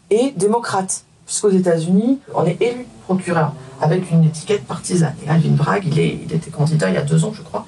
est 0.09 0.37
démocrate, 0.37 1.04
puisqu'aux 1.25 1.49
États-Unis, 1.49 2.19
on 2.33 2.45
est 2.45 2.61
élu 2.61 2.85
procureur 3.05 3.53
avec 3.81 4.09
une 4.11 4.23
étiquette 4.23 4.65
partisane. 4.65 5.15
Et 5.25 5.29
Alvin 5.29 5.51
Bragg, 5.51 5.85
il, 5.85 5.99
était 5.99 6.51
candidat 6.51 6.89
il 6.89 6.95
y 6.95 6.97
a 6.97 7.01
deux 7.01 7.25
ans, 7.25 7.33
je 7.33 7.41
crois, 7.41 7.65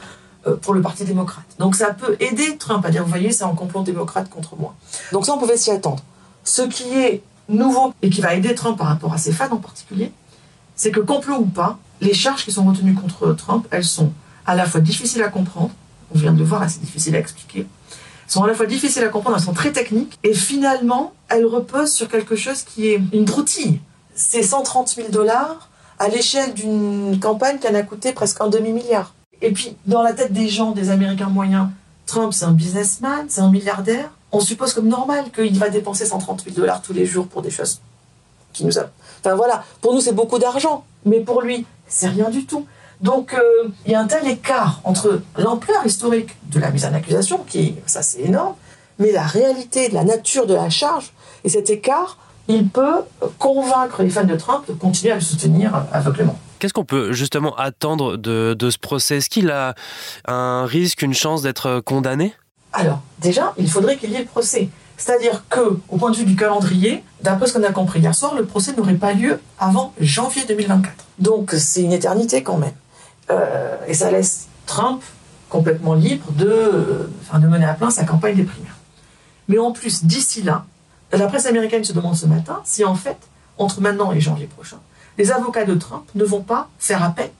euh, 0.48 0.56
pour 0.56 0.74
le 0.74 0.82
Parti 0.82 1.04
démocrate. 1.06 1.46
Donc 1.60 1.76
ça 1.76 1.94
peut 1.94 2.16
aider 2.20 2.58
Trump 2.58 2.86
à 2.86 2.90
dire, 2.90 3.04
vous 3.04 3.10
voyez, 3.10 3.32
c'est 3.32 3.44
un 3.44 3.56
complot 3.56 3.84
démocrate 3.84 4.30
contre 4.30 4.56
moi. 4.56 4.76
Donc 5.12 5.26
ça, 5.26 5.34
on 5.34 5.38
pouvait 5.38 5.58
s'y 5.58 5.72
attendre. 5.72 6.04
Ce 6.44 6.62
qui 6.62 6.98
est 6.98 7.22
nouveau 7.50 7.94
et 8.02 8.10
qui 8.10 8.22
va 8.22 8.34
aider 8.34 8.54
Trump 8.56 8.78
par 8.78 8.88
rapport 8.88 9.14
à 9.14 9.18
ses 9.18 9.32
fans 9.32 9.52
en 9.52 9.58
particulier, 9.58 10.12
c'est 10.76 10.92
que 10.92 11.00
complot 11.00 11.38
ou 11.40 11.46
pas, 11.46 11.78
les 12.02 12.14
charges 12.14 12.44
qui 12.46 12.52
sont 12.52 12.66
retenues 12.66 12.94
contre 12.94 13.34
Trump, 13.34 13.68
elles 13.72 13.84
sont 13.84 14.12
à 14.46 14.56
la 14.56 14.66
fois 14.66 14.80
difficiles 14.80 15.24
à 15.24 15.30
comprendre, 15.30 15.72
on 16.14 16.18
vient 16.18 16.32
de 16.32 16.40
le 16.40 16.46
voir, 16.46 16.70
c'est 16.70 16.80
difficile 16.80 17.16
à 17.16 17.20
expliquer, 17.20 17.68
sont 18.28 18.44
à 18.44 18.48
la 18.48 18.54
fois 18.54 18.66
difficiles 18.66 19.04
à 19.04 19.10
comprendre, 19.10 19.38
elles 19.38 19.44
sont 19.44 19.54
très 19.54 19.72
techniques, 19.72 20.20
et 20.24 20.34
finalement, 20.34 21.14
elles 21.30 21.46
reposent 21.46 21.94
sur 21.94 22.10
quelque 22.10 22.36
chose 22.36 22.64
qui 22.64 22.90
est 22.90 23.02
une 23.14 23.26
broutille 23.26 23.80
c'est 24.18 24.44
130 24.44 24.90
000 24.90 25.10
dollars 25.10 25.70
à 26.00 26.10
l'échelle 26.10 26.54
d'une 26.54 27.20
campagne 27.20 27.60
qui 27.60 27.68
en 27.68 27.76
a 27.76 27.84
coûté 27.84 28.12
presque 28.12 28.42
un 28.42 28.48
demi-milliard. 28.48 29.14
Et 29.42 29.52
puis, 29.52 29.78
dans 29.86 30.02
la 30.02 30.14
tête 30.14 30.34
des 30.34 30.50
gens, 30.50 30.72
des 30.72 30.90
Américains 30.90 31.30
moyens, 31.30 31.70
Trump, 32.08 32.34
c'est 32.34 32.46
un 32.46 32.52
businessman, 32.52 33.28
c'est 33.30 33.42
un 33.42 33.52
milliardaire. 33.52 34.10
On 34.32 34.40
suppose 34.40 34.74
comme 34.74 34.88
normal 34.88 35.26
qu'il 35.34 35.58
va 35.58 35.70
dépenser 35.70 36.06
130 36.06 36.44
000 36.44 36.56
dollars 36.56 36.82
tous 36.82 36.94
les 36.94 37.06
jours 37.06 37.28
pour 37.28 37.42
des 37.42 37.52
choses 37.52 37.80
qui 38.54 38.66
nous 38.66 38.78
a... 38.80 38.90
Enfin 39.20 39.36
voilà, 39.36 39.64
pour 39.82 39.94
nous 39.94 40.02
c'est 40.02 40.14
beaucoup 40.14 40.40
d'argent, 40.40 40.84
mais 41.06 41.20
pour 41.20 41.42
lui, 41.42 41.66
c'est 41.88 42.08
rien 42.08 42.30
du 42.30 42.46
tout. 42.46 42.66
Donc 43.01 43.34
euh, 43.34 43.70
il 43.86 43.92
y 43.92 43.96
a 43.96 44.00
un 44.00 44.08
tel 44.08 44.27
écart 44.27 44.82
entre 44.84 45.22
l'ampleur 45.38 45.86
historique 45.86 46.36
de 46.51 46.60
la 46.60 46.72
mise 46.72 46.86
en 46.86 46.94
accusation, 46.94 47.44
qui, 47.48 47.75
ça 47.86 48.01
c'est 48.01 48.22
énorme, 48.22 48.56
mais 49.00 49.12
la 49.12 49.24
réalité, 49.24 49.89
la 49.89 50.04
nature 50.04 50.48
de 50.48 50.56
la 50.56 50.70
charge, 50.70 51.13
et 51.44 51.50
cet 51.50 51.70
écart, 51.70 52.18
il 52.48 52.68
peut 52.68 53.04
convaincre 53.38 54.04
les 54.04 54.10
fans 54.10 54.24
de 54.24 54.36
Trump 54.36 54.66
de 54.68 54.74
continuer 54.74 55.12
à 55.12 55.16
le 55.16 55.22
soutenir 55.22 55.86
aveuglément. 55.92 56.38
Qu'est-ce 56.60 56.74
qu'on 56.74 56.86
peut 56.86 57.12
justement 57.12 57.56
attendre 57.56 58.18
de, 58.18 58.56
de 58.58 58.70
ce 58.70 58.80
procès? 58.80 59.18
Est-ce 59.18 59.30
qu'il 59.30 59.51
a 59.51 59.75
un 60.25 60.66
risque, 60.66 61.04
une 61.04 61.13
chance 61.13 61.44
d'être 61.44 61.82
condamné? 61.82 62.34
Alors, 62.74 63.01
déjà, 63.20 63.54
il 63.58 63.70
faudrait 63.70 63.98
qu'il 63.98 64.12
y 64.12 64.16
ait 64.16 64.22
le 64.22 64.25
procès. 64.25 64.70
C'est-à-dire 64.98 65.44
que, 65.50 65.77
au 65.89 65.98
point 65.98 66.10
de 66.10 66.16
vue 66.16 66.25
du 66.25 66.36
calendrier, 66.36 67.04
d'après 67.22 67.46
ce 67.48 67.54
qu'on 67.54 67.63
a 67.63 67.72
compris 67.72 68.00
hier 68.00 68.16
soir, 68.16 68.34
le 68.34 68.46
procès 68.46 68.74
n'aurait 68.75 68.96
pas 68.96 69.13
lieu 69.13 69.39
avant 69.60 69.94
janvier 70.00 70.44
2024. 70.48 71.06
Donc, 71.20 71.51
c'est 71.51 71.84
une 71.84 71.92
éternité 71.92 72.42
quand 72.42 72.58
même. 72.58 72.74
Euh, 73.30 73.76
et 73.88 73.94
ça 73.94 74.12
laisse 74.12 74.48
Trump 74.66 75.02
complètement 75.50 75.94
libre 75.94 76.32
de, 76.34 77.10
enfin, 77.22 77.40
de 77.40 77.48
mener 77.48 77.66
à 77.66 77.74
plein 77.74 77.90
sa 77.90 78.04
campagne 78.04 78.36
des 78.36 78.44
primaires. 78.44 78.76
Mais 79.48 79.60
en 79.60 79.72
plus, 79.72 80.06
d'ici 80.06 80.42
là, 80.42 80.66
la 81.12 81.28
presse 81.28 81.46
américaine 81.46 81.84
se 81.84 81.94
demande 81.94 82.16
ce 82.16 82.26
matin 82.26 82.62
si 82.66 82.84
en 82.84 82.96
fait, 82.96 83.18
entre 83.58 83.82
maintenant 83.82 84.12
et 84.12 84.20
janvier 84.20 84.48
prochain, 84.48 84.78
les 85.18 85.32
avocats 85.32 85.66
de 85.66 85.74
Trump 85.74 86.04
ne 86.16 86.24
vont 86.24 86.42
pas 86.42 86.70
faire 86.80 87.04
appel 87.04 87.32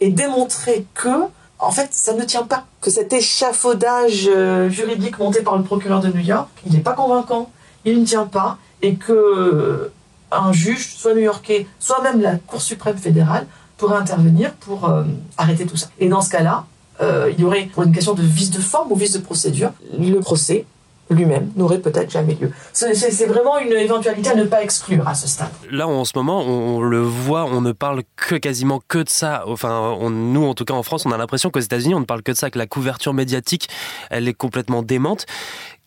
et 0.00 0.10
démontrer 0.10 0.86
que, 0.94 1.26
en 1.58 1.70
fait, 1.70 1.88
ça 1.92 2.14
ne 2.14 2.24
tient 2.24 2.42
pas, 2.42 2.64
que 2.80 2.90
cet 2.90 3.12
échafaudage 3.12 4.28
euh, 4.28 4.68
juridique 4.68 5.18
monté 5.18 5.42
par 5.42 5.56
le 5.56 5.62
procureur 5.62 6.00
de 6.00 6.08
New 6.08 6.24
York, 6.24 6.48
il 6.66 6.72
n'est 6.72 6.80
pas 6.80 6.94
convaincant, 6.94 7.50
il 7.84 8.00
ne 8.00 8.04
tient 8.04 8.26
pas, 8.26 8.58
et 8.80 8.96
que 8.96 9.12
euh, 9.12 9.92
un 10.32 10.52
juge, 10.52 10.94
soit 10.96 11.14
new-yorkais, 11.14 11.66
soit 11.78 12.02
même 12.02 12.20
la 12.20 12.36
Cour 12.36 12.60
suprême 12.60 12.96
fédérale, 12.96 13.46
pourrait 13.82 13.98
intervenir 13.98 14.52
pour 14.54 14.88
euh, 14.88 15.02
arrêter 15.36 15.66
tout 15.66 15.76
ça. 15.76 15.88
Et 15.98 16.08
dans 16.08 16.20
ce 16.20 16.30
cas-là, 16.30 16.64
il 17.00 17.40
y 17.40 17.44
aurait, 17.44 17.64
pour 17.64 17.82
une 17.82 17.92
question 17.92 18.14
de 18.14 18.22
vice 18.22 18.50
de 18.50 18.60
forme 18.60 18.92
ou 18.92 18.94
vice 18.94 19.14
de 19.14 19.18
procédure, 19.18 19.72
le 19.98 20.20
procès 20.20 20.66
lui-même 21.10 21.50
n'aurait 21.56 21.80
peut-être 21.80 22.10
jamais 22.10 22.36
lieu. 22.40 22.52
C'est 22.72 23.26
vraiment 23.26 23.58
une 23.58 23.72
éventualité 23.72 24.30
à 24.30 24.34
ne 24.36 24.44
pas 24.44 24.62
exclure 24.62 25.06
à 25.08 25.14
ce 25.14 25.26
stade. 25.26 25.50
Là, 25.70 25.88
en 25.88 26.04
ce 26.04 26.12
moment, 26.14 26.42
on 26.42 26.80
le 26.80 27.02
voit, 27.02 27.44
on 27.44 27.60
ne 27.60 27.72
parle 27.72 28.02
que 28.14 28.36
quasiment 28.36 28.80
que 28.86 28.98
de 28.98 29.08
ça. 29.08 29.42
Enfin, 29.48 29.98
nous, 30.10 30.44
en 30.44 30.54
tout 30.54 30.64
cas 30.64 30.74
en 30.74 30.84
France, 30.84 31.04
on 31.04 31.10
a 31.10 31.16
l'impression 31.16 31.50
qu'aux 31.50 31.60
États-Unis, 31.60 31.94
on 31.94 32.00
ne 32.00 32.04
parle 32.04 32.22
que 32.22 32.30
de 32.30 32.36
ça, 32.36 32.50
que 32.50 32.58
la 32.58 32.68
couverture 32.68 33.14
médiatique, 33.14 33.68
elle 34.10 34.28
est 34.28 34.34
complètement 34.34 34.82
démente. 34.82 35.26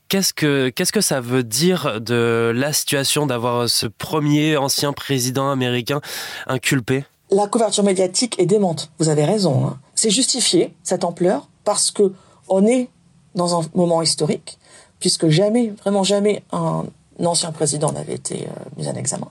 Qu'est-ce 0.08 0.34
que, 0.34 0.70
qu'est-ce 0.70 0.92
que 0.92 1.02
ça 1.02 1.20
veut 1.20 1.44
dire 1.44 2.00
de 2.00 2.52
la 2.54 2.74
situation 2.74 3.26
d'avoir 3.26 3.68
ce 3.70 3.88
premier 3.88 4.58
ancien 4.58 4.94
président 4.94 5.50
américain 5.50 6.02
inculpé? 6.46 7.06
La 7.32 7.48
couverture 7.48 7.84
médiatique 7.84 8.36
est 8.40 8.46
démente, 8.46 8.92
vous 9.00 9.10
avez 9.10 9.26
raison. 9.26 9.66
Hein. 9.66 9.80
C'est 9.96 10.12
justifié, 10.12 10.74
cette 10.84 11.04
ampleur, 11.04 11.48
parce 11.64 11.92
que 11.92 12.14
on 12.48 12.66
est 12.68 12.90
dans 13.34 13.60
un 13.60 13.66
moment 13.74 14.02
historique 14.02 14.60
puisque 15.00 15.30
jamais, 15.30 15.74
vraiment 15.84 16.04
jamais, 16.04 16.44
un 16.52 16.86
ancien 17.24 17.52
président 17.52 17.92
n'avait 17.92 18.16
été 18.16 18.48
euh, 18.48 18.70
mis 18.78 18.88
en 18.88 18.96
examen. 18.96 19.28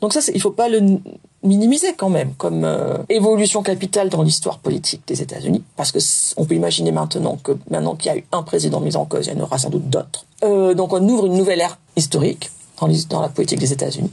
Donc 0.00 0.12
ça, 0.12 0.20
il 0.34 0.40
faut 0.40 0.50
pas 0.50 0.68
le 0.68 0.98
minimiser 1.42 1.94
quand 1.94 2.10
même 2.10 2.34
comme 2.34 2.64
euh, 2.64 2.98
évolution 3.08 3.62
capitale 3.62 4.08
dans 4.10 4.22
l'histoire 4.22 4.58
politique 4.58 5.02
des 5.06 5.22
États-Unis, 5.22 5.62
parce 5.76 5.90
que 5.90 5.98
on 6.36 6.44
peut 6.44 6.54
imaginer 6.54 6.92
maintenant 6.92 7.38
que 7.42 7.52
maintenant 7.70 7.94
qu'il 7.94 8.12
y 8.12 8.14
a 8.14 8.18
eu 8.18 8.24
un 8.32 8.42
président 8.42 8.80
mis 8.80 8.96
en 8.96 9.06
cause, 9.06 9.26
il 9.26 9.32
y 9.32 9.40
en 9.40 9.42
aura 9.42 9.58
sans 9.58 9.70
doute 9.70 9.88
d'autres. 9.88 10.26
Euh, 10.42 10.74
donc 10.74 10.92
on 10.92 11.08
ouvre 11.08 11.26
une 11.26 11.36
nouvelle 11.36 11.60
ère 11.60 11.78
historique 11.96 12.50
dans, 12.80 12.88
dans 13.08 13.20
la 13.22 13.28
politique 13.28 13.58
des 13.58 13.72
États-Unis. 13.72 14.12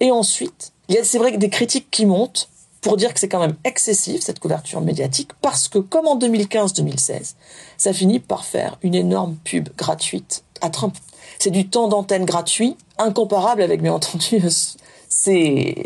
Et 0.00 0.10
ensuite, 0.10 0.72
il 0.88 0.94
y 0.94 0.98
a 0.98 1.04
c'est 1.04 1.18
vrai 1.18 1.36
des 1.36 1.50
critiques 1.50 1.90
qui 1.90 2.06
montent 2.06 2.48
pour 2.86 2.96
dire 2.96 3.12
que 3.12 3.18
c'est 3.18 3.28
quand 3.28 3.40
même 3.40 3.56
excessif 3.64 4.22
cette 4.22 4.38
couverture 4.38 4.80
médiatique 4.80 5.32
parce 5.42 5.66
que 5.66 5.78
comme 5.80 6.06
en 6.06 6.16
2015-2016, 6.16 7.34
ça 7.76 7.92
finit 7.92 8.20
par 8.20 8.44
faire 8.44 8.78
une 8.80 8.94
énorme 8.94 9.34
pub 9.42 9.70
gratuite 9.76 10.44
à 10.60 10.70
Trump. 10.70 10.94
C'est 11.40 11.50
du 11.50 11.66
temps 11.66 11.88
d'antenne 11.88 12.24
gratuit, 12.24 12.76
incomparable 12.96 13.62
avec 13.62 13.82
bien 13.82 13.92
entendu 13.92 14.40
ses, 15.08 15.82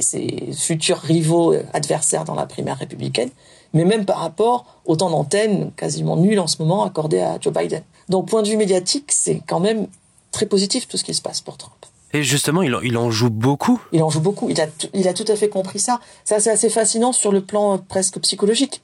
futurs 0.53 0.99
rivaux 0.99 1.55
adversaires 1.73 2.27
dans 2.27 2.35
la 2.35 2.45
primaire 2.45 2.77
républicaine, 2.77 3.31
mais 3.73 3.87
même 3.87 4.05
par 4.05 4.19
rapport 4.19 4.67
au 4.85 4.95
temps 4.95 5.09
d'antenne 5.09 5.71
quasiment 5.79 6.19
nul 6.19 6.39
en 6.39 6.49
ce 6.49 6.61
moment 6.61 6.85
accordé 6.85 7.21
à 7.21 7.39
Joe 7.41 7.55
Biden. 7.55 7.83
Donc 8.11 8.29
point 8.29 8.43
de 8.43 8.49
vue 8.49 8.59
médiatique, 8.59 9.11
c'est 9.11 9.41
quand 9.49 9.61
même 9.61 9.87
très 10.33 10.45
positif 10.45 10.87
tout 10.87 10.99
ce 10.99 11.05
qui 11.05 11.15
se 11.15 11.23
passe 11.23 11.41
pour 11.41 11.57
Trump. 11.57 11.87
Et 12.13 12.23
justement, 12.23 12.63
il, 12.63 12.97
en 12.97 13.11
joue 13.11 13.31
beaucoup. 13.31 13.81
Il 13.93 14.03
en 14.03 14.11
joue 14.11 14.21
beaucoup. 14.21 14.49
Il 14.51 14.61
a, 14.61 15.15
tout 15.15 15.25
à 15.29 15.37
fait 15.37 15.49
compris 15.49 15.79
ça. 15.79 16.01
Ça, 16.25 16.41
c'est 16.41 16.51
assez 16.51 16.69
fascinant 16.69 17.13
sur 17.13 17.31
le 17.31 17.41
plan 17.41 17.79
presque 17.79 18.19
psychologique. 18.21 18.83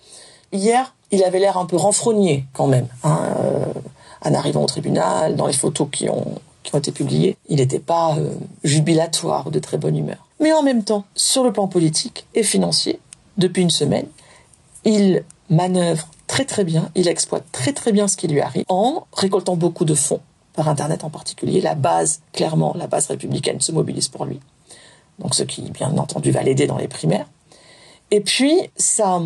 Hier, 0.53 0.95
il 1.11 1.25
avait 1.25 1.41
l'air 1.41 1.59
un 1.59 1.67
peu 1.67 1.77
renfrogné 1.77 2.45
quand 2.53 2.69
même. 2.69 2.87
Hein, 3.03 3.19
euh, 3.41 3.65
en 4.23 4.35
arrivant 4.35 4.63
au 4.63 4.67
tribunal, 4.67 5.37
dans 5.37 5.47
les 5.47 5.53
photos 5.53 5.89
qui 5.91 6.09
ont, 6.09 6.41
qui 6.63 6.75
ont 6.75 6.79
été 6.79 6.93
publiées, 6.93 7.37
il 7.49 7.57
n'était 7.57 7.81
pas 7.81 8.17
euh, 8.17 8.31
jubilatoire 8.65 9.47
ou 9.49 9.51
de 9.51 9.59
très 9.59 9.79
bonne 9.79 9.97
humeur. 9.97 10.27
Mais 10.41 10.53
en 10.53 10.63
même 10.63 10.85
temps, 10.85 11.05
sur 11.15 11.45
le 11.45 11.53
plan 11.53 11.67
politique 11.67 12.27
et 12.35 12.43
financier, 12.43 13.01
depuis 13.39 13.63
une 13.63 13.71
semaine, 13.71 14.07
il 14.85 15.25
manœuvre 15.51 16.09
très 16.27 16.45
très 16.45 16.65
bien, 16.65 16.91
il 16.95 17.09
exploite 17.09 17.45
très 17.53 17.73
très 17.73 17.93
bien 17.93 18.09
ce 18.09 18.17
qui 18.17 18.29
lui 18.29 18.41
arrive 18.41 18.65
en 18.69 19.07
récoltant 19.13 19.57
beaucoup 19.57 19.85
de 19.85 19.95
fonds 19.95 20.21
par 20.57 20.69
Internet 20.69 21.05
en 21.05 21.11
particulier, 21.11 21.61
la 21.61 21.75
base, 21.75 22.21
clairement, 22.33 22.75
la 22.77 22.87
base 22.87 23.07
républicaine 23.07 23.61
se 23.61 23.73
mobilise 23.73 24.09
pour 24.09 24.25
lui. 24.25 24.41
Donc 25.19 25.35
ce 25.35 25.45
qui, 25.45 25.63
bien 25.71 25.97
entendu, 25.97 26.31
va 26.31 26.43
l'aider 26.43 26.67
dans 26.67 26.79
les 26.79 26.89
primaires. 26.89 27.27
Et 28.11 28.21
puis, 28.21 28.71
ça, 28.77 29.23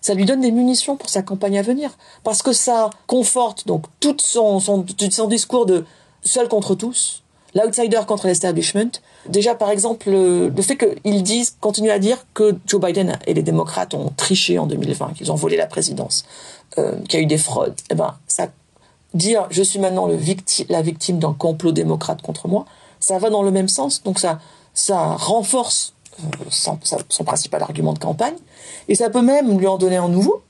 ça 0.00 0.14
lui 0.14 0.24
donne 0.24 0.40
des 0.40 0.50
munitions 0.50 0.96
pour 0.96 1.08
sa 1.08 1.22
campagne 1.22 1.58
à 1.58 1.62
venir. 1.62 1.90
Parce 2.24 2.42
que 2.42 2.52
ça 2.52 2.90
conforte 3.06 3.66
donc 3.66 3.86
tout 4.00 4.16
son, 4.18 4.60
son, 4.60 4.84
son 5.10 5.28
discours 5.28 5.66
de 5.66 5.84
seul 6.24 6.48
contre 6.48 6.74
tous, 6.74 7.22
l'outsider 7.54 8.00
contre 8.06 8.26
l'establishment. 8.26 8.90
Déjà, 9.28 9.54
par 9.54 9.70
exemple, 9.70 10.10
le, 10.10 10.52
fait 10.62 10.76
qu'ils 10.76 11.22
disent, 11.22 11.56
continuent 11.60 11.90
à 11.90 11.98
dire 11.98 12.26
que 12.34 12.56
Joe 12.66 12.80
Biden 12.80 13.18
et 13.26 13.34
les 13.34 13.42
démocrates 13.42 13.94
ont 13.94 14.12
triché 14.16 14.58
en 14.58 14.66
2020, 14.66 15.14
qu'ils 15.14 15.30
ont 15.32 15.36
volé 15.36 15.56
la 15.56 15.66
présidence, 15.66 16.24
euh, 16.78 16.98
qu'il 17.08 17.18
y 17.18 17.22
a 17.22 17.24
eu 17.24 17.26
des 17.26 17.38
fraudes, 17.38 17.74
eh 17.90 17.94
ben, 17.94 18.16
ça 18.26 18.48
dire 19.14 19.46
je 19.50 19.62
suis 19.62 19.78
maintenant 19.78 20.06
la 20.06 20.82
victime 20.82 21.18
d'un 21.18 21.32
complot 21.32 21.72
démocrate 21.72 22.22
contre 22.22 22.48
moi, 22.48 22.64
ça 23.00 23.18
va 23.18 23.30
dans 23.30 23.42
le 23.42 23.50
même 23.50 23.68
sens. 23.68 24.02
Donc 24.02 24.18
ça, 24.18 24.38
ça 24.74 25.16
renforce 25.16 25.94
euh, 26.20 26.44
son, 26.50 27.24
principal 27.24 27.62
argument 27.62 27.92
de 27.92 27.98
campagne, 27.98 28.34
et 28.88 28.94
ça 28.94 29.10
peut 29.10 29.22
même 29.22 29.58
lui 29.58 29.66
en 29.66 29.78
donner 29.78 29.96
un 29.96 30.08
nouveau. 30.08 30.42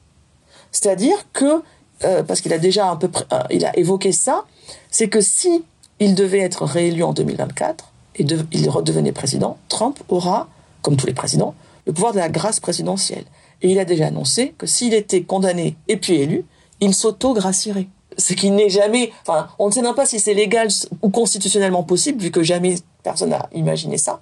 C'est-à-dire 0.71 1.16
que, 1.33 1.62
euh, 2.04 2.23
parce 2.23 2.40
qu'il 2.40 2.52
a 2.52 2.59
déjà 2.59 2.90
un 2.90 2.97
peu, 2.97 3.11
euh, 3.33 3.42
il 3.50 3.64
a 3.64 3.76
évoqué 3.78 4.12
ça, 4.12 4.45
c'est 4.90 5.09
que 5.09 5.21
si 5.21 5.64
il 6.00 6.14
devait 6.14 6.40
être 6.40 6.64
réélu 6.64 7.02
en 7.04 7.12
2024 7.12 7.92
et 8.16 8.26
il 8.52 8.69
redevenait 8.69 9.12
président, 9.12 9.57
Trump 9.69 9.99
aura, 10.09 10.49
comme 10.83 10.97
tous 10.97 11.07
les 11.07 11.14
présidents, 11.14 11.54
le 11.87 11.92
pouvoir 11.92 12.12
de 12.12 12.19
la 12.19 12.28
grâce 12.28 12.61
présidentielle. 12.61 13.25
Et 13.62 13.71
il 13.71 13.78
a 13.78 13.85
déjà 13.85 14.07
annoncé 14.07 14.54
que 14.59 14.66
s'il 14.66 14.95
était 14.95 15.23
condamné 15.23 15.76
et 15.88 15.97
puis 15.97 16.14
élu, 16.14 16.45
il 16.81 16.95
s'auto-gracierait 16.95 17.88
ce 18.19 18.35
qui 18.35 18.50
n'est 18.50 18.69
jamais, 18.69 19.12
enfin, 19.26 19.49
on 19.59 19.69
ne 19.69 19.73
sait 19.73 19.83
même 19.83 19.95
pas 19.95 20.07
si 20.07 20.21
c'est 20.21 20.35
légal 20.35 20.69
ou 21.02 21.11
constitutionnellement 21.11 21.83
possible, 21.83 22.23
vu 22.23 22.31
que 22.31 22.42
jamais 22.42 22.76
personne 23.02 23.31
n'a 23.31 23.49
imaginé 23.52 23.99
ça. 23.99 24.21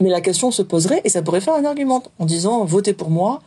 Mais 0.00 0.08
la 0.08 0.20
question 0.20 0.50
se 0.50 0.62
poserait 0.62 1.00
et 1.04 1.08
ça 1.08 1.22
pourrait 1.22 1.40
faire 1.40 1.54
un 1.54 1.64
argument 1.64 2.02
en 2.18 2.24
disant 2.24 2.64
votez 2.64 2.92
pour 2.92 3.10
moi, 3.10 3.40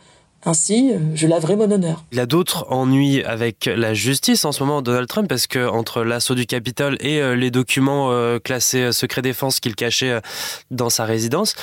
ainsi, 0.46 0.92
euh, 0.92 0.98
je 1.14 1.26
laverai 1.26 1.56
mon 1.56 1.70
honneur. 1.70 2.04
Il 2.12 2.20
a 2.20 2.26
d'autres 2.26 2.66
ennuis 2.70 3.22
avec 3.24 3.66
la 3.66 3.94
justice 3.94 4.44
en 4.44 4.52
ce 4.52 4.62
moment, 4.62 4.80
Donald 4.80 5.08
Trump, 5.08 5.28
parce 5.28 5.48
que 5.48 5.68
entre 5.68 6.04
l'assaut 6.04 6.36
du 6.36 6.46
Capitole 6.46 6.96
et 7.00 7.20
euh, 7.20 7.34
les 7.34 7.50
documents 7.50 8.12
euh, 8.12 8.38
classés 8.38 8.92
secret 8.92 9.22
défense 9.22 9.58
qu'il 9.58 9.74
cachait 9.74 10.20
dans 10.70 10.88
sa 10.88 11.04
résidence, 11.04 11.54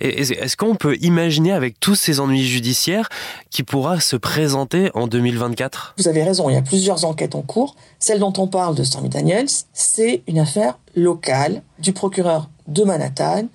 est-ce 0.00 0.56
qu'on 0.56 0.74
peut 0.74 0.96
imaginer 1.00 1.52
avec 1.52 1.78
tous 1.78 1.94
ces 1.94 2.18
ennuis 2.18 2.44
judiciaires 2.44 3.08
qui 3.50 3.62
pourra 3.62 4.00
se 4.00 4.16
présenter 4.16 4.90
en 4.94 5.06
2024 5.06 5.94
Vous 5.98 6.08
avez 6.08 6.24
raison, 6.24 6.50
il 6.50 6.54
y 6.54 6.58
a 6.58 6.62
plusieurs 6.62 7.04
enquêtes 7.04 7.36
en 7.36 7.42
cours. 7.42 7.76
Celle 8.00 8.18
dont 8.18 8.32
on 8.38 8.48
parle 8.48 8.74
de 8.74 8.82
Stormy 8.82 9.08
Daniels, 9.08 9.48
c'est 9.72 10.22
une 10.26 10.40
affaire 10.40 10.78
locale 10.96 11.62
du 11.78 11.92
procureur 11.92 12.50
de 12.66 12.82
Manhattan 12.82 13.46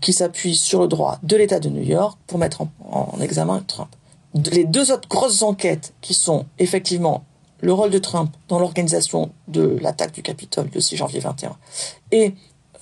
qui 0.00 0.12
s'appuie 0.12 0.54
sur 0.54 0.80
le 0.80 0.86
droit 0.86 1.18
de 1.24 1.36
l'État 1.36 1.58
de 1.58 1.68
New 1.68 1.82
York 1.82 2.16
pour 2.28 2.38
mettre 2.38 2.60
en, 2.60 2.70
en 2.88 3.20
examen 3.20 3.64
Trump 3.66 3.88
les 4.34 4.64
deux 4.64 4.92
autres 4.92 5.08
grosses 5.08 5.42
enquêtes 5.42 5.94
qui 6.00 6.14
sont 6.14 6.46
effectivement 6.58 7.24
le 7.60 7.72
rôle 7.72 7.90
de 7.90 7.98
Trump 7.98 8.34
dans 8.48 8.58
l'organisation 8.58 9.30
de 9.48 9.78
l'attaque 9.80 10.12
du 10.12 10.22
Capitole 10.22 10.68
le 10.74 10.80
6 10.80 10.96
janvier 10.96 11.20
21 11.20 11.56
et 12.10 12.34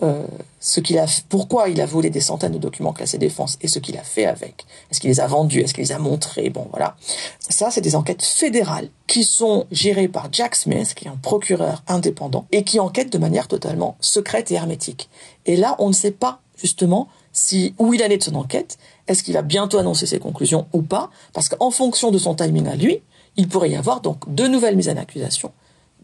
euh, 0.03 0.27
ce 0.61 0.81
qu'il 0.81 0.99
a, 0.99 1.05
pourquoi 1.29 1.69
il 1.69 1.81
a 1.81 1.87
volé 1.87 2.09
des 2.09 2.21
centaines 2.21 2.53
de 2.53 2.59
documents 2.59 2.93
classés 2.95 3.19
défense 3.19 3.59
et 3.61 3.69
ce 3.69 3.79
qu'il 3.79 3.99
a 3.99 4.03
fait 4.03 4.25
avec. 4.25 4.65
Est-ce 4.91 5.01
qu'il 5.01 5.11
les 5.11 5.21
a 5.21 5.27
vendus? 5.27 5.61
Est-ce 5.61 5.75
qu'il 5.75 5.85
les 5.85 5.93
a 5.93 5.99
montrés? 5.99 6.49
Bon, 6.49 6.67
voilà. 6.71 6.97
Ça, 7.39 7.71
c'est 7.71 7.81
des 7.83 7.97
enquêtes 7.97 8.23
fédérales 8.23 8.89
qui 9.07 9.25
sont 9.25 9.67
gérées 9.71 10.09
par 10.09 10.29
Jack 10.33 10.55
Smith, 10.55 10.95
qui 10.95 11.07
est 11.07 11.11
un 11.11 11.17
procureur 11.17 11.83
indépendant 11.87 12.47
et 12.51 12.65
qui 12.65 12.81
enquête 12.81 13.13
de 13.13 13.19
manière 13.19 13.49
totalement 13.49 13.97
secrète 14.01 14.51
et 14.51 14.55
hermétique. 14.55 15.11
Et 15.45 15.57
là, 15.57 15.77
on 15.79 15.89
ne 15.89 15.95
sait 15.95 16.13
pas 16.13 16.41
justement 16.57 17.09
si 17.33 17.75
où 17.79 17.95
il 17.95 18.03
allait 18.03 18.19
de 18.19 18.23
son 18.23 18.35
enquête. 18.35 18.79
Est-ce 19.07 19.23
qu'il 19.23 19.35
va 19.35 19.43
bientôt 19.43 19.79
annoncer 19.79 20.07
ses 20.07 20.19
conclusions 20.19 20.67
ou 20.73 20.83
pas 20.83 21.11
Parce 21.33 21.49
qu'en 21.49 21.71
fonction 21.71 22.11
de 22.11 22.19
son 22.19 22.35
timing 22.35 22.67
à 22.69 22.77
lui, 22.77 23.01
il 23.37 23.49
pourrait 23.49 23.71
y 23.71 23.77
avoir 23.77 24.01
donc 24.01 24.33
de 24.33 24.47
nouvelles 24.47 24.77
mises 24.77 24.89
en 24.89 24.97
accusation 24.97 25.53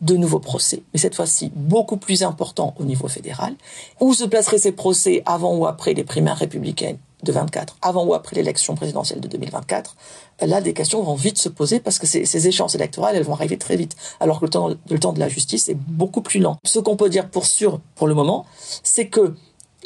de 0.00 0.16
nouveaux 0.16 0.40
procès, 0.40 0.82
mais 0.92 0.98
cette 1.00 1.14
fois-ci 1.14 1.50
beaucoup 1.54 1.96
plus 1.96 2.22
important 2.22 2.74
au 2.78 2.84
niveau 2.84 3.08
fédéral. 3.08 3.54
Où 4.00 4.12
se 4.12 4.24
placeraient 4.24 4.58
ces 4.58 4.72
procès 4.72 5.22
avant 5.24 5.56
ou 5.56 5.66
après 5.66 5.94
les 5.94 6.04
primaires 6.04 6.36
républicaines 6.36 6.98
de 7.22 7.32
24, 7.32 7.78
avant 7.80 8.04
ou 8.04 8.12
après 8.12 8.36
l'élection 8.36 8.74
présidentielle 8.74 9.20
de 9.20 9.28
2024 9.28 9.96
Là, 10.42 10.60
des 10.60 10.74
questions 10.74 11.02
vont 11.02 11.14
vite 11.14 11.38
se 11.38 11.48
poser 11.48 11.80
parce 11.80 11.98
que 11.98 12.06
ces, 12.06 12.46
échéances 12.46 12.74
électorales, 12.74 13.16
elles 13.16 13.22
vont 13.22 13.32
arriver 13.32 13.56
très 13.56 13.76
vite, 13.76 13.96
alors 14.20 14.38
que 14.38 14.44
le 14.44 14.50
temps, 14.50 14.68
le 14.68 14.98
temps 14.98 15.14
de 15.14 15.18
la 15.18 15.30
justice 15.30 15.70
est 15.70 15.74
beaucoup 15.74 16.20
plus 16.20 16.40
lent. 16.40 16.58
Ce 16.64 16.78
qu'on 16.78 16.96
peut 16.96 17.08
dire 17.08 17.30
pour 17.30 17.46
sûr 17.46 17.80
pour 17.94 18.06
le 18.06 18.12
moment, 18.12 18.44
c'est 18.82 19.08
que 19.08 19.34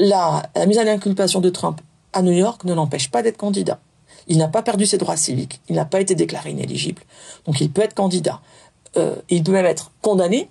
la, 0.00 0.50
mise 0.66 0.78
en 0.78 0.86
inculpation 0.86 1.40
de 1.40 1.50
Trump 1.50 1.80
à 2.12 2.22
New 2.22 2.32
York 2.32 2.64
ne 2.64 2.74
l'empêche 2.74 3.10
pas 3.10 3.22
d'être 3.22 3.36
candidat. 3.36 3.78
Il 4.26 4.38
n'a 4.38 4.48
pas 4.48 4.62
perdu 4.62 4.86
ses 4.86 4.98
droits 4.98 5.16
civiques, 5.16 5.60
il 5.68 5.76
n'a 5.76 5.84
pas 5.84 6.00
été 6.00 6.14
déclaré 6.14 6.50
inéligible, 6.50 7.02
donc 7.46 7.60
il 7.60 7.70
peut 7.70 7.82
être 7.82 7.94
candidat. 7.94 8.40
Euh, 8.96 9.14
il 9.28 9.44
peut 9.44 9.52
même 9.52 9.66
être 9.66 9.92
condamné, 10.02 10.48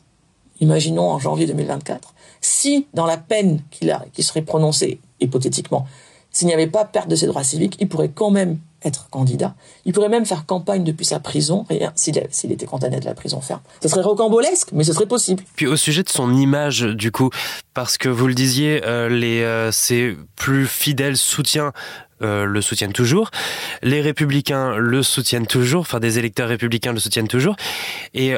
imaginons 0.61 1.09
en 1.09 1.19
janvier 1.19 1.47
2024, 1.47 2.13
si 2.41 2.87
dans 2.93 3.05
la 3.05 3.17
peine 3.17 3.61
qu'il 3.71 3.91
a, 3.91 4.05
qui 4.13 4.23
serait 4.23 4.43
prononcée 4.43 5.01
hypothétiquement, 5.19 5.85
s'il 6.31 6.47
n'y 6.47 6.53
avait 6.53 6.67
pas 6.67 6.85
perte 6.85 7.09
de 7.09 7.15
ses 7.15 7.25
droits 7.25 7.43
civiques, 7.43 7.75
il 7.79 7.89
pourrait 7.89 8.09
quand 8.09 8.29
même 8.29 8.59
être 8.83 9.09
candidat. 9.09 9.55
Il 9.85 9.93
pourrait 9.93 10.09
même 10.09 10.25
faire 10.25 10.45
campagne 10.45 10.83
depuis 10.83 11.05
sa 11.05 11.19
prison, 11.19 11.65
rien, 11.69 11.91
s'il, 11.95 12.17
était 12.17 12.65
condamné 12.65 12.99
de 12.99 13.05
la 13.05 13.13
prison 13.13 13.41
ferme. 13.41 13.61
Ce 13.81 13.89
serait 13.89 14.01
rocambolesque, 14.01 14.69
mais 14.71 14.83
ce 14.83 14.93
serait 14.93 15.05
possible. 15.05 15.43
Puis 15.55 15.67
au 15.67 15.75
sujet 15.75 16.03
de 16.03 16.09
son 16.09 16.33
image, 16.35 16.81
du 16.81 17.11
coup, 17.11 17.29
parce 17.73 17.97
que 17.97 18.09
vous 18.09 18.27
le 18.27 18.33
disiez, 18.33 18.81
euh, 18.85 19.09
les, 19.09 19.41
euh, 19.41 19.71
ses 19.71 20.17
plus 20.35 20.65
fidèles 20.65 21.17
soutiens 21.17 21.73
euh, 22.21 22.45
le 22.45 22.61
soutiennent 22.61 22.93
toujours. 22.93 23.31
Les 23.81 24.01
républicains 24.01 24.75
le 24.75 25.03
soutiennent 25.03 25.47
toujours, 25.47 25.81
enfin 25.81 25.99
des 25.99 26.19
électeurs 26.19 26.49
républicains 26.49 26.91
le 26.91 26.99
soutiennent 26.99 27.29
toujours. 27.29 27.55
Et 28.13 28.35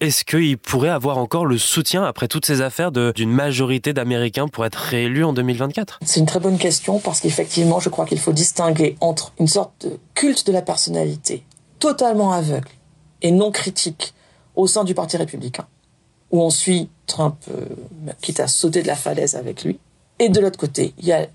est-ce 0.00 0.24
qu'il 0.24 0.58
pourrait 0.58 0.88
avoir 0.88 1.18
encore 1.18 1.46
le 1.46 1.56
soutien, 1.56 2.04
après 2.04 2.28
toutes 2.28 2.44
ces 2.44 2.60
affaires, 2.60 2.92
d'une 2.92 3.30
majorité 3.30 3.92
d'Américains 3.92 4.48
pour 4.48 4.66
être 4.66 4.76
réélu 4.76 5.24
en 5.24 5.32
2024 5.32 6.00
C'est 6.04 6.20
une 6.20 6.26
très 6.26 6.40
bonne 6.40 6.58
question 6.58 6.98
parce 6.98 7.20
qu'effectivement, 7.20 7.80
je 7.80 7.88
crois 7.88 8.04
qu'il 8.04 8.18
faut 8.18 8.32
distinguer 8.32 8.96
entre 9.00 9.32
une 9.38 9.46
sorte 9.46 9.86
de 9.86 9.98
culte 10.14 10.46
de 10.46 10.52
la 10.52 10.62
personnalité 10.62 11.44
totalement 11.78 12.32
aveugle 12.32 12.68
et 13.22 13.30
non 13.30 13.50
critique 13.50 14.14
au 14.56 14.66
sein 14.66 14.84
du 14.84 14.94
Parti 14.94 15.16
républicain, 15.16 15.66
où 16.30 16.42
on 16.42 16.50
suit 16.50 16.88
Trump, 17.06 17.36
euh, 17.50 17.64
quitte 18.20 18.40
à 18.40 18.46
sauter 18.46 18.82
de 18.82 18.86
la 18.86 18.96
falaise 18.96 19.34
avec 19.34 19.64
lui, 19.64 19.78
et 20.18 20.28
de 20.28 20.40
l'autre 20.40 20.58
côté, 20.58 20.94
il 20.98 21.06
y 21.06 21.12
a 21.12 21.26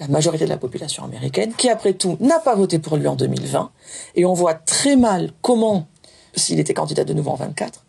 la 0.00 0.08
majorité 0.08 0.44
de 0.44 0.50
la 0.50 0.58
population 0.58 1.04
américaine, 1.04 1.52
qui 1.56 1.68
après 1.68 1.94
tout 1.94 2.16
n'a 2.20 2.38
pas 2.38 2.54
voté 2.54 2.78
pour 2.78 2.96
lui 2.96 3.08
en 3.08 3.16
2020, 3.16 3.70
et 4.14 4.24
on 4.24 4.32
voit 4.32 4.54
très 4.54 4.96
mal 4.96 5.32
comment, 5.42 5.86
s'il 6.34 6.60
était 6.60 6.74
candidat 6.74 7.04
de 7.04 7.14
nouveau 7.14 7.30
en 7.30 7.36
24, 7.36 7.84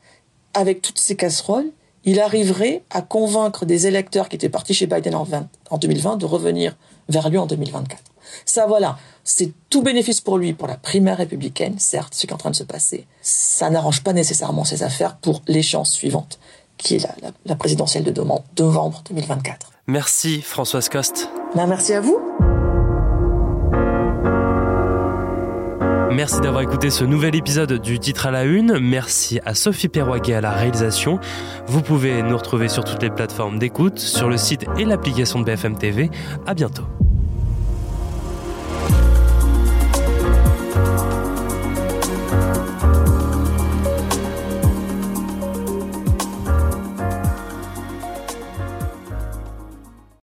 avec 0.59 0.81
toutes 0.81 0.99
ces 0.99 1.15
casseroles, 1.15 1.71
il 2.05 2.19
arriverait 2.19 2.83
à 2.89 3.01
convaincre 3.01 3.65
des 3.65 3.87
électeurs 3.87 4.29
qui 4.29 4.35
étaient 4.35 4.49
partis 4.49 4.73
chez 4.73 4.87
Biden 4.87 5.15
en, 5.15 5.27
en 5.69 5.77
2020 5.77 6.17
de 6.17 6.25
revenir 6.25 6.75
vers 7.07 7.29
lui 7.29 7.37
en 7.37 7.45
2024. 7.45 8.01
Ça, 8.45 8.67
voilà, 8.67 8.97
c'est 9.23 9.51
tout 9.69 9.81
bénéfice 9.81 10.21
pour 10.21 10.37
lui, 10.37 10.53
pour 10.53 10.67
la 10.67 10.75
primaire 10.75 11.17
républicaine, 11.17 11.79
certes, 11.79 12.13
ce 12.13 12.21
qui 12.21 12.27
est 12.27 12.33
en 12.33 12.37
train 12.37 12.51
de 12.51 12.55
se 12.55 12.63
passer. 12.63 13.07
Ça 13.21 13.69
n'arrange 13.69 14.03
pas 14.03 14.13
nécessairement 14.13 14.63
ses 14.63 14.83
affaires 14.83 15.17
pour 15.17 15.41
l'échéance 15.47 15.91
suivante, 15.91 16.39
qui 16.77 16.95
est 16.95 16.99
la, 16.99 17.31
la 17.45 17.55
présidentielle 17.55 18.03
de 18.03 18.23
novembre 18.57 19.03
2024. 19.09 19.71
Merci 19.87 20.41
Françoise 20.41 20.89
Coste. 20.89 21.29
Ben, 21.55 21.65
merci 21.65 21.93
à 21.93 22.01
vous. 22.01 22.19
Merci 26.19 26.41
d'avoir 26.41 26.63
écouté 26.63 26.89
ce 26.89 27.05
nouvel 27.05 27.33
épisode 27.33 27.81
du 27.81 27.97
titre 27.97 28.25
à 28.25 28.31
la 28.31 28.43
une. 28.43 28.77
Merci 28.77 29.39
à 29.45 29.53
Sophie 29.53 29.87
Perroguet 29.87 30.33
à 30.33 30.41
la 30.41 30.51
réalisation. 30.51 31.17
Vous 31.65 31.81
pouvez 31.81 32.21
nous 32.23 32.35
retrouver 32.35 32.67
sur 32.67 32.83
toutes 32.83 33.01
les 33.01 33.09
plateformes 33.09 33.57
d'écoute, 33.57 33.99
sur 33.99 34.27
le 34.27 34.35
site 34.35 34.65
et 34.77 34.83
l'application 34.83 35.39
de 35.39 35.45
BFM 35.45 35.77
TV. 35.77 36.09
À 36.45 36.53
bientôt. 36.53 36.83